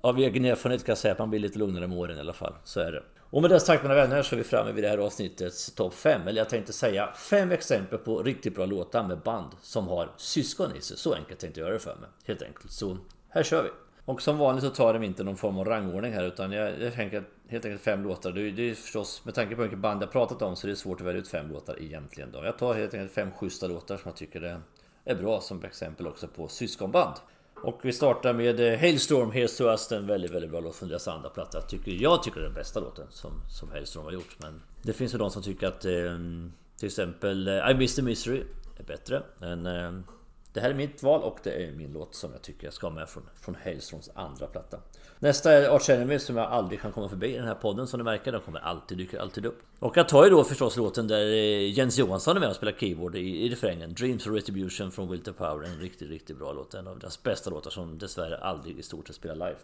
[0.00, 2.32] av egen erfarenhet kan jag säga att man blir lite lugnare med åren i alla
[2.32, 2.54] fall.
[2.64, 3.02] Så är det.
[3.30, 5.94] Och med det sagt mina vänner så är vi framme vid det här avsnittets topp
[5.94, 6.28] 5.
[6.28, 10.76] Eller jag tänkte säga fem exempel på riktigt bra låtar med band som har syskon
[10.76, 10.96] i sig.
[10.96, 12.08] Så enkelt tänkte jag göra det för mig.
[12.24, 12.70] Helt enkelt.
[12.70, 12.96] Så
[13.28, 13.70] här kör vi.
[14.04, 16.94] Och som vanligt så tar de inte någon form av rangordning här utan jag, jag
[16.94, 18.32] tänker helt enkelt fem låtar.
[18.32, 20.70] Det, det är förstås med tanke på hur mycket band jag pratat om så är
[20.70, 22.32] det svårt att välja ut fem låtar egentligen.
[22.32, 22.44] Då.
[22.44, 24.60] Jag tar helt enkelt fem schyssta låtar som jag tycker
[25.04, 27.14] är bra som exempel också på syskonband.
[27.62, 30.88] Och vi startar med eh, Hailstorm, Here's to Us, en väldigt, väldigt bra låt från
[30.88, 31.60] deras andra platta.
[31.60, 34.36] Tycker, jag tycker det är den bästa låten som, som Hailstorm har gjort.
[34.38, 36.18] Men det finns ju de som tycker att eh,
[36.76, 38.42] till exempel eh, I Miss the Misery
[38.78, 39.22] är bättre.
[39.38, 39.92] Men eh,
[40.52, 42.86] det här är mitt val och det är min låt som jag tycker jag ska
[42.86, 44.80] ha med från, från Hailstorms andra platta.
[45.20, 47.98] Nästa är Arch Enemy som jag aldrig kan komma förbi i den här podden som
[47.98, 48.32] ni märker.
[48.32, 49.62] de kommer alltid, dyker alltid upp.
[49.78, 52.72] Och jag tar ju då förstås låten där eh, Jens Johansson är med och spelar
[52.72, 53.94] keyboard i, i refrängen.
[53.94, 55.66] Dreams of Retribution från Will to Power.
[55.66, 56.74] En riktigt, riktigt bra låt.
[56.74, 59.58] En av deras bästa låtar som dessvärre aldrig i stort sett spelar live.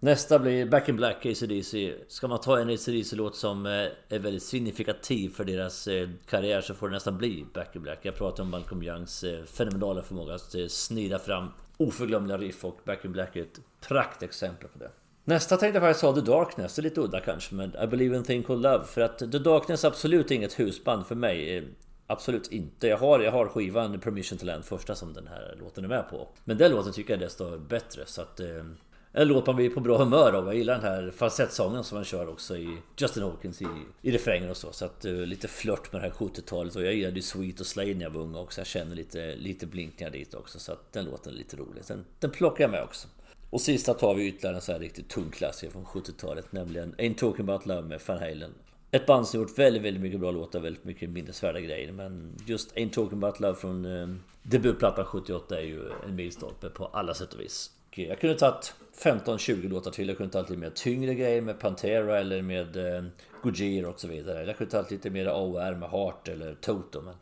[0.00, 1.94] Nästa blir Back in Black, ACDC.
[2.08, 3.72] Ska man ta en ACDC-låt som eh,
[4.08, 7.98] är väldigt signifikativ för deras eh, karriär så får det nästan bli Back in Black.
[8.02, 11.48] Jag pratar om Malcolm Youngs fenomenala förmåga att snida fram
[11.80, 14.90] oförglömliga riff och Back in Black är ett praktexempel på det.
[15.24, 18.16] Nästa tänkte jag faktiskt ha The Darkness, det är lite udda kanske men I Believe
[18.16, 21.64] in Thing Called Love För att The Darkness är absolut inget husband för mig eh,
[22.10, 22.88] Absolut inte.
[22.88, 26.08] Jag har, jag har skivan Permission to Land första som den här låten är med
[26.10, 26.28] på.
[26.44, 28.40] Men den låten tycker jag är desto bättre så att...
[28.40, 28.64] Eh,
[29.12, 30.46] en låt man blir på bra humör av.
[30.46, 33.66] Jag gillar den här falsettsången som han kör också i Justin Hawkins i,
[34.02, 34.72] i refrängen och så.
[34.72, 36.76] Så att uh, lite flört med det här 70-talet.
[36.76, 38.60] Och jag gillade ju Sweet och Slay när jag var ung också.
[38.60, 40.58] Jag känner lite, lite blinkningar dit också.
[40.58, 41.82] Så att den låten är lite rolig.
[41.86, 43.08] Den, den plockar jag med också.
[43.50, 46.52] Och sista tar vi ytterligare en sån här riktigt tung klassiker från 70-talet.
[46.52, 48.54] Nämligen Ain't Talking About Love med Van Halen.
[48.90, 51.92] Ett band som gjort väldigt, väldigt mycket bra låtar, väldigt mycket minnesvärda grejer.
[51.92, 54.08] Men just Ain't Talking About Love från eh,
[54.42, 57.70] debutplattan 78 är ju en milstolpe på alla sätt och vis.
[57.90, 60.08] Och eh, jag kunde tagit 15-20 låtar till.
[60.08, 63.04] Jag kunde tagit lite mer tyngre grejer med Pantera eller med eh,
[63.42, 64.44] Gojira och så vidare.
[64.44, 67.00] Jag kunde tagit lite mer OR med Heart eller Toto.
[67.00, 67.14] Men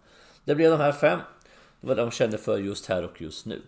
[0.44, 1.18] det blev de här fem.
[1.80, 3.62] Det var de kände för just här och just nu.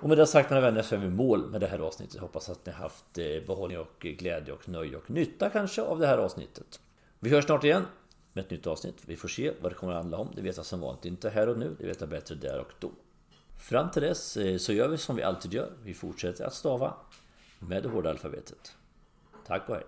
[0.00, 2.14] Och med det sagt mina vänner så är vi mål med det här avsnittet.
[2.14, 5.82] Jag hoppas att ni har haft eh, behållning och glädje och nöje och nytta kanske
[5.82, 6.80] av det här avsnittet.
[7.20, 7.86] Vi hörs snart igen
[8.32, 9.02] med ett nytt avsnitt.
[9.06, 10.28] Vi får se vad det kommer att handla om.
[10.34, 11.76] Det vet jag som vanligt inte här och nu.
[11.78, 12.90] Det vet jag bättre där och då.
[13.58, 15.72] Fram till dess eh, så gör vi som vi alltid gör.
[15.82, 16.94] Vi fortsätter att stava
[17.58, 18.76] med det hårda alfabetet.
[19.46, 19.84] Tack och hej!